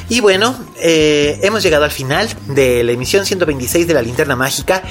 Y 0.08 0.20
bueno, 0.20 0.56
eh, 0.76 1.40
hemos 1.42 1.64
llegado 1.64 1.82
al 1.82 1.90
final 1.90 2.28
de 2.46 2.84
la 2.84 2.92
emisión 2.92 3.26
126 3.26 3.88
de 3.88 3.92
la 3.92 4.02
Linterna 4.02 4.36
Mágica. 4.36 4.84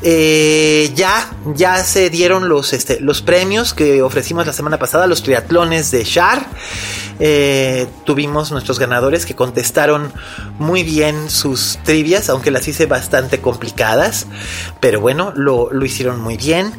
Eh, 0.00 0.90
ya, 0.94 1.30
ya 1.54 1.84
se 1.84 2.08
dieron 2.08 2.48
los, 2.48 2.72
este, 2.72 3.00
los 3.00 3.20
premios 3.20 3.74
que 3.74 4.00
ofrecimos 4.00 4.46
la 4.46 4.54
semana 4.54 4.78
pasada, 4.78 5.06
los 5.06 5.22
triatlones 5.22 5.90
de 5.90 6.04
Char. 6.04 6.46
Eh, 7.20 7.86
tuvimos 8.04 8.50
nuestros 8.50 8.78
ganadores 8.78 9.26
que 9.26 9.34
contestaron 9.34 10.12
muy 10.58 10.82
bien 10.82 11.30
sus 11.30 11.78
trivias, 11.84 12.28
aunque 12.28 12.50
las 12.50 12.66
hice 12.68 12.86
bastante 12.86 13.40
complicadas. 13.40 14.26
Pero 14.80 15.00
bueno, 15.00 15.32
lo, 15.34 15.72
lo 15.72 15.84
hicieron 15.84 16.20
muy 16.20 16.36
bien. 16.36 16.72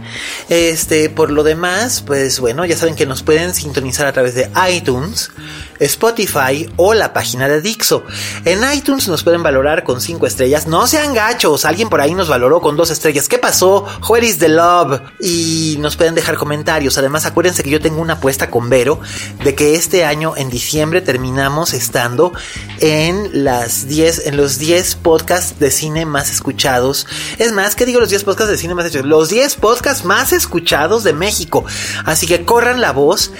Este, 0.50 1.10
por 1.10 1.32
lo 1.32 1.44
demás, 1.44 2.02
pues 2.06 2.40
bueno, 2.40 2.66
ya 2.66 2.78
saben 2.78 2.96
que 2.96 3.06
nos 3.06 3.24
pueden 3.24 3.54
sintonizar 3.54 4.08
a 4.08 4.14
través 4.14 4.36
de 4.36 4.50
iTunes, 4.72 5.32
Spotify 5.80 6.69
o 6.75 6.93
la 6.93 7.13
página 7.13 7.47
de 7.47 7.61
Dixo. 7.61 8.03
En 8.45 8.59
iTunes 8.73 9.07
nos 9.07 9.23
pueden 9.23 9.43
valorar 9.43 9.84
con 9.84 10.01
5 10.01 10.25
estrellas. 10.27 10.67
No 10.67 10.88
sean 10.88 11.13
gachos, 11.13 11.65
alguien 11.65 11.89
por 11.89 12.01
ahí 12.01 12.13
nos 12.13 12.27
valoró 12.27 12.61
con 12.61 12.75
2 12.75 12.91
estrellas. 12.91 13.27
¿Qué 13.27 13.38
pasó? 13.38 13.86
Where 14.07 14.25
is 14.25 14.39
the 14.39 14.49
love? 14.49 15.01
Y 15.19 15.77
nos 15.80 15.95
pueden 15.95 16.15
dejar 16.15 16.38
comentarios. 16.38 16.97
Además, 16.97 17.25
acuérdense 17.25 17.63
que 17.63 17.69
yo 17.69 17.82
tengo 17.82 18.01
una 18.01 18.13
apuesta 18.13 18.49
con 18.49 18.69
Vero 18.69 18.99
de 19.43 19.55
que 19.55 19.75
este 19.75 20.05
año 20.05 20.34
en 20.36 20.49
diciembre 20.49 21.01
terminamos 21.01 21.73
estando 21.73 22.34
en 22.80 23.43
las 23.43 23.88
10 23.88 24.27
en 24.27 24.38
los 24.38 24.59
10 24.59 24.95
podcasts 24.95 25.59
de 25.59 25.71
cine 25.71 26.05
más 26.05 26.32
escuchados. 26.32 27.07
Es 27.38 27.51
más, 27.51 27.75
¿qué 27.75 27.86
digo 27.86 27.99
los 27.99 28.09
10 28.09 28.23
podcasts 28.23 28.51
de 28.51 28.57
cine 28.57 28.75
más 28.75 28.86
escuchados? 28.86 29.09
Los 29.09 29.30
10 29.30 29.55
podcasts 29.55 30.05
más 30.05 30.34
escuchados 30.34 31.03
de 31.03 31.13
México. 31.13 31.63
Así 32.05 32.27
que 32.27 32.43
corran 32.45 32.82
la 32.82 32.91
voz, 32.91 33.32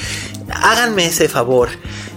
háganme 0.50 1.08
ese 1.08 1.30
favor 1.30 1.70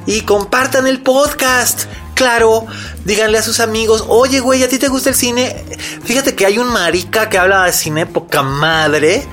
y 0.07 0.22
compartan 0.22 0.86
el 0.86 1.00
podcast. 1.00 1.86
Claro, 2.14 2.66
díganle 3.04 3.38
a 3.38 3.42
sus 3.42 3.60
amigos, 3.60 4.04
oye, 4.08 4.40
güey, 4.40 4.62
¿a 4.62 4.68
ti 4.68 4.78
te 4.78 4.88
gusta 4.88 5.10
el 5.10 5.16
cine? 5.16 5.64
Fíjate 6.04 6.34
que 6.34 6.46
hay 6.46 6.58
un 6.58 6.68
marica 6.68 7.28
que 7.28 7.38
habla 7.38 7.64
de 7.64 7.72
cine 7.72 8.06
poca 8.06 8.42
madre. 8.42 9.26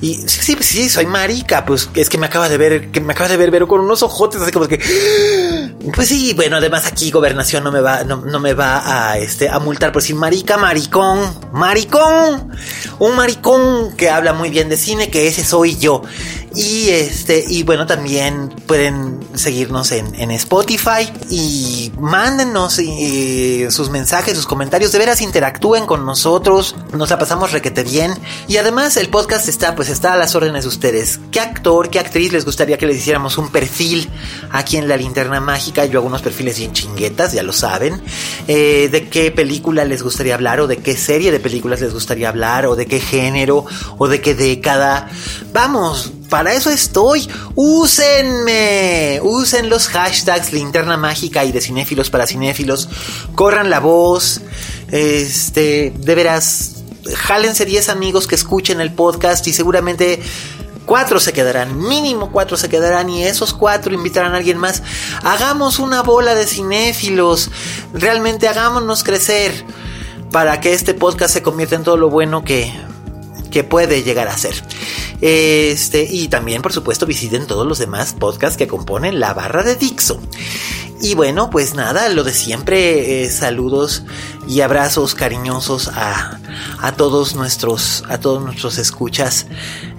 Y 0.00 0.14
sí, 0.14 0.56
sí, 0.60 0.62
sí, 0.62 0.88
soy 0.88 1.06
marica. 1.06 1.64
Pues 1.66 1.90
es 1.94 2.08
que 2.08 2.18
me 2.18 2.26
acaba 2.26 2.48
de 2.48 2.56
ver, 2.56 2.90
que 2.90 3.00
me 3.00 3.12
acaba 3.12 3.28
de 3.28 3.36
ver, 3.36 3.50
pero 3.50 3.68
con 3.68 3.80
unos 3.80 4.02
ojotes 4.02 4.40
así 4.40 4.52
como 4.52 4.68
que. 4.68 4.80
Pues 5.94 6.08
sí, 6.08 6.34
bueno, 6.34 6.58
además 6.58 6.86
aquí 6.86 7.10
gobernación 7.10 7.64
no 7.64 7.72
me 7.72 7.80
va, 7.80 8.04
no, 8.04 8.38
me 8.38 8.52
va 8.52 9.10
a 9.10 9.16
este 9.16 9.48
a 9.48 9.58
multar 9.60 9.92
por 9.92 10.02
decir 10.02 10.14
marica, 10.14 10.58
maricón, 10.58 11.34
maricón. 11.52 12.52
Un 12.98 13.16
maricón 13.16 13.96
que 13.96 14.10
habla 14.10 14.34
muy 14.34 14.50
bien 14.50 14.68
de 14.68 14.76
cine, 14.76 15.08
que 15.08 15.26
ese 15.26 15.42
soy 15.42 15.78
yo. 15.78 16.02
Y 16.54 16.90
este, 16.90 17.42
y 17.48 17.62
bueno, 17.62 17.86
también 17.86 18.50
pueden 18.66 19.20
seguirnos 19.34 19.90
en, 19.92 20.14
en 20.16 20.30
Spotify 20.32 21.10
y 21.30 21.92
mándenos 22.20 22.78
eh, 22.78 23.68
sus 23.70 23.88
mensajes, 23.88 24.36
sus 24.36 24.44
comentarios, 24.44 24.92
de 24.92 24.98
veras 24.98 25.22
interactúen 25.22 25.86
con 25.86 26.04
nosotros, 26.04 26.76
nos 26.92 27.08
la 27.08 27.18
pasamos 27.18 27.50
requete 27.50 27.82
bien. 27.82 28.12
Y 28.46 28.58
además 28.58 28.98
el 28.98 29.08
podcast 29.08 29.48
está, 29.48 29.74
pues 29.74 29.88
está 29.88 30.12
a 30.12 30.18
las 30.18 30.34
órdenes 30.34 30.64
de 30.64 30.68
ustedes. 30.68 31.18
¿Qué 31.30 31.40
actor, 31.40 31.88
qué 31.88 31.98
actriz 31.98 32.30
les 32.30 32.44
gustaría 32.44 32.76
que 32.76 32.86
les 32.86 32.98
hiciéramos 32.98 33.38
un 33.38 33.50
perfil 33.50 34.10
aquí 34.50 34.76
en 34.76 34.86
la 34.86 34.98
linterna 34.98 35.40
mágica? 35.40 35.86
Yo 35.86 36.00
hago 36.00 36.08
unos 36.08 36.20
perfiles 36.20 36.58
bien 36.58 36.74
chinguetas, 36.74 37.32
ya 37.32 37.42
lo 37.42 37.54
saben. 37.54 38.02
Eh, 38.48 38.90
¿De 38.92 39.08
qué 39.08 39.30
película 39.30 39.86
les 39.86 40.02
gustaría 40.02 40.34
hablar? 40.34 40.60
¿O 40.60 40.66
de 40.66 40.76
qué 40.76 40.98
serie 40.98 41.32
de 41.32 41.40
películas 41.40 41.80
les 41.80 41.94
gustaría 41.94 42.28
hablar? 42.28 42.66
¿O 42.66 42.76
de 42.76 42.84
qué 42.84 43.00
género? 43.00 43.64
¿O 43.96 44.08
de 44.08 44.20
qué 44.20 44.34
década? 44.34 45.08
Vamos, 45.54 46.12
para 46.30 46.54
eso 46.54 46.70
estoy. 46.70 47.28
Úsenme. 47.54 49.20
Usen 49.22 49.68
los 49.68 49.88
hashtags 49.88 50.52
linterna 50.52 50.96
mágica 50.96 51.44
y 51.44 51.52
de 51.52 51.60
cinéfilos 51.60 52.08
para 52.08 52.26
cinéfilos. 52.26 52.88
Corran 53.34 53.68
la 53.68 53.80
voz. 53.80 54.40
Este, 54.90 55.92
de 55.94 56.14
veras, 56.14 56.76
jálense 57.14 57.64
10 57.66 57.90
amigos 57.90 58.26
que 58.26 58.34
escuchen 58.34 58.80
el 58.80 58.92
podcast 58.92 59.46
y 59.46 59.52
seguramente 59.52 60.20
cuatro 60.86 61.20
se 61.20 61.32
quedarán, 61.32 61.78
mínimo 61.78 62.32
cuatro 62.32 62.56
se 62.56 62.68
quedarán 62.68 63.10
y 63.10 63.22
esos 63.22 63.54
cuatro 63.54 63.94
invitarán 63.94 64.34
a 64.34 64.38
alguien 64.38 64.58
más. 64.58 64.82
Hagamos 65.22 65.78
una 65.78 66.02
bola 66.02 66.34
de 66.34 66.46
cinéfilos, 66.46 67.50
realmente 67.94 68.48
hagámonos 68.48 69.04
crecer 69.04 69.64
para 70.32 70.60
que 70.60 70.72
este 70.72 70.94
podcast 70.94 71.34
se 71.34 71.42
convierta 71.42 71.76
en 71.76 71.84
todo 71.84 71.96
lo 71.96 72.10
bueno 72.10 72.42
que, 72.42 72.72
que 73.52 73.62
puede 73.62 74.02
llegar 74.02 74.26
a 74.26 74.36
ser. 74.36 74.54
Este, 75.20 76.02
y 76.10 76.28
también, 76.28 76.62
por 76.62 76.72
supuesto, 76.72 77.06
visiten 77.06 77.46
todos 77.46 77.66
los 77.66 77.78
demás 77.78 78.14
podcasts 78.18 78.56
que 78.56 78.68
componen 78.68 79.20
la 79.20 79.34
barra 79.34 79.62
de 79.62 79.76
Dixo. 79.76 80.20
Y 81.02 81.14
bueno, 81.14 81.48
pues 81.48 81.74
nada, 81.74 82.10
lo 82.10 82.24
de 82.24 82.34
siempre, 82.34 83.22
eh, 83.22 83.30
saludos 83.30 84.02
y 84.46 84.60
abrazos 84.60 85.14
cariñosos 85.14 85.88
a, 85.88 86.38
a, 86.78 86.92
todos 86.92 87.34
nuestros, 87.34 88.04
a 88.10 88.18
todos 88.18 88.42
nuestros 88.42 88.76
escuchas. 88.76 89.46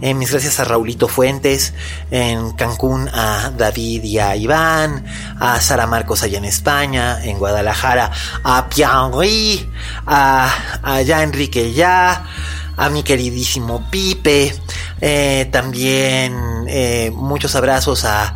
Eh, 0.02 0.14
mis 0.14 0.30
gracias 0.30 0.60
a 0.60 0.64
Raulito 0.64 1.08
Fuentes, 1.08 1.74
en 2.12 2.52
Cancún 2.52 3.10
a 3.10 3.52
David 3.58 4.04
y 4.04 4.20
a 4.20 4.36
Iván, 4.36 5.04
a 5.40 5.60
Sara 5.60 5.88
Marcos 5.88 6.22
allá 6.22 6.38
en 6.38 6.46
España, 6.46 7.24
en 7.24 7.40
Guadalajara, 7.40 8.12
a 8.44 8.70
Pierre, 8.70 9.68
a, 10.06 10.54
a 10.84 11.02
ya 11.02 11.24
Enrique 11.24 11.74
Ya, 11.74 12.28
a 12.78 12.90
mi 12.90 13.04
queridísimo 13.04 13.86
Pipe, 13.90 14.54
eh, 15.02 15.48
también 15.52 16.66
eh, 16.68 17.12
muchos 17.14 17.56
abrazos 17.56 18.06
a, 18.06 18.36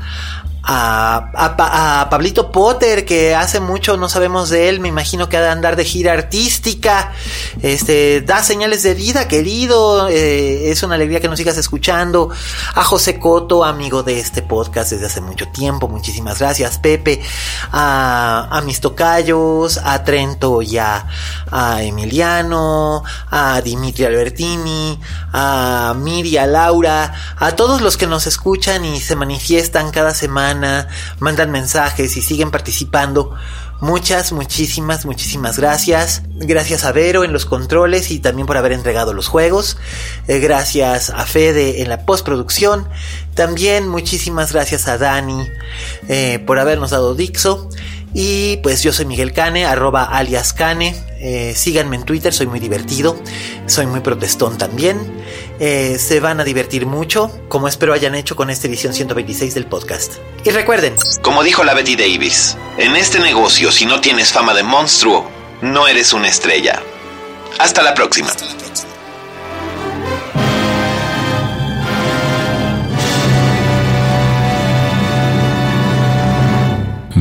a, 0.66 1.30
a, 1.36 2.10
Pablito 2.10 2.52
Potter, 2.52 3.06
que 3.06 3.36
hace 3.36 3.60
mucho 3.60 3.98
no 3.98 4.10
sabemos 4.10 4.50
de 4.50 4.70
él, 4.70 4.80
me 4.80 4.88
imagino 4.88 5.30
que 5.30 5.38
ha 5.38 5.42
de 5.42 5.50
andar 5.50 5.76
de 5.76 5.86
gira 5.86 6.14
artística, 6.14 7.14
este, 7.62 8.22
da 8.22 8.42
señales 8.42 8.82
de 8.82 8.96
vida, 8.96 9.28
querido, 9.28 10.08
eh, 10.10 10.72
es 10.72 10.82
una 10.82 10.96
alegría 10.96 11.20
que 11.20 11.28
nos 11.28 11.38
sigas 11.38 11.58
escuchando, 11.58 12.30
a 12.74 12.84
José 12.84 13.20
Coto, 13.20 13.64
amigo 13.64 14.02
de 14.02 14.20
este 14.20 14.42
podcast 14.42 14.92
desde 14.92 15.06
hace 15.06 15.22
mucho 15.22 15.48
tiempo, 15.50 15.88
muchísimas 15.88 16.40
gracias, 16.40 16.80
Pepe, 16.80 17.22
a, 17.72 18.48
a 18.50 18.62
mis 18.62 18.82
a 19.84 20.04
Trento 20.04 20.62
y 20.62 20.78
a, 20.78 21.06
a 21.52 21.84
Emiliano, 21.84 23.04
a 23.30 23.62
Dimitri 23.62 24.06
Albertini, 24.06 25.00
a 25.32 25.94
Miri, 25.98 26.38
a 26.38 26.48
Laura, 26.48 27.14
a 27.38 27.52
todos 27.52 27.82
los 27.82 27.98
que 27.98 28.08
nos 28.08 28.28
escuchan 28.28 28.86
y 28.86 29.00
se 29.00 29.16
manifiestan 29.16 29.92
cada 29.92 30.14
mandan 31.20 31.52
mensajes 31.52 32.16
y 32.18 32.22
siguen 32.22 32.52
participando. 32.52 33.36
Muchas, 33.82 34.32
muchísimas, 34.32 35.06
muchísimas 35.06 35.60
gracias. 35.60 36.22
Gracias 36.36 36.86
a 36.86 36.94
Vero 36.94 37.26
en 37.26 37.34
los 37.34 37.46
controles 37.46 38.10
y 38.10 38.20
también 38.20 38.48
por 38.48 38.58
haber 38.58 38.72
entregado 38.72 39.14
los 39.14 39.28
juegos. 39.28 39.78
Eh, 40.28 40.40
gracias 40.40 41.10
a 41.10 41.26
Fede 41.26 41.82
en 41.82 41.90
la 41.90 42.06
postproducción. 42.06 42.88
También 43.34 43.90
muchísimas 43.90 44.54
gracias 44.54 44.88
a 44.88 44.98
Dani 44.98 45.46
eh, 46.08 46.40
por 46.48 46.58
habernos 46.58 46.92
dado 46.92 47.16
Dixo. 47.16 47.70
Y 48.18 48.58
pues 48.58 48.82
yo 48.82 48.94
soy 48.94 49.06
Miguel 49.06 49.34
Cane, 49.34 49.66
arroba 49.66 50.06
alias 50.06 50.54
Cane. 50.54 50.96
Eh, 51.20 51.54
síganme 51.54 51.98
en 51.98 52.04
Twitter, 52.04 52.34
soy 52.34 52.48
muy 52.48 52.62
divertido. 52.62 53.20
Soy 53.66 53.88
muy 53.88 54.00
protestón 54.00 54.58
también. 54.58 54.98
Eh, 55.60 55.98
se 56.00 56.22
van 56.22 56.40
a 56.40 56.46
divertir 56.46 56.86
mucho, 56.86 57.30
como 57.50 57.68
espero 57.68 57.94
hayan 57.94 58.16
hecho 58.16 58.38
con 58.38 58.50
esta 58.50 58.68
edición 58.68 58.94
126 58.94 59.54
del 59.54 59.66
podcast. 59.66 60.14
Y 60.46 60.52
recuerden, 60.52 60.96
como 61.22 61.44
dijo 61.44 61.66
la 61.66 61.74
Betty 61.74 61.98
Davis, 61.98 62.56
en 62.78 62.96
este 62.96 63.20
negocio 63.20 63.70
si 63.70 63.86
no 63.86 64.00
tienes 64.00 64.32
fama 64.32 64.54
de 64.54 64.64
monstruo, 64.64 65.30
no 65.62 65.86
eres 65.86 66.14
una 66.14 66.30
estrella. 66.30 66.82
Hasta 67.60 67.84
la 67.84 67.94
próxima. 67.94 68.30
Hasta 68.30 68.46
la 68.46 68.58
próxima. 68.58 68.95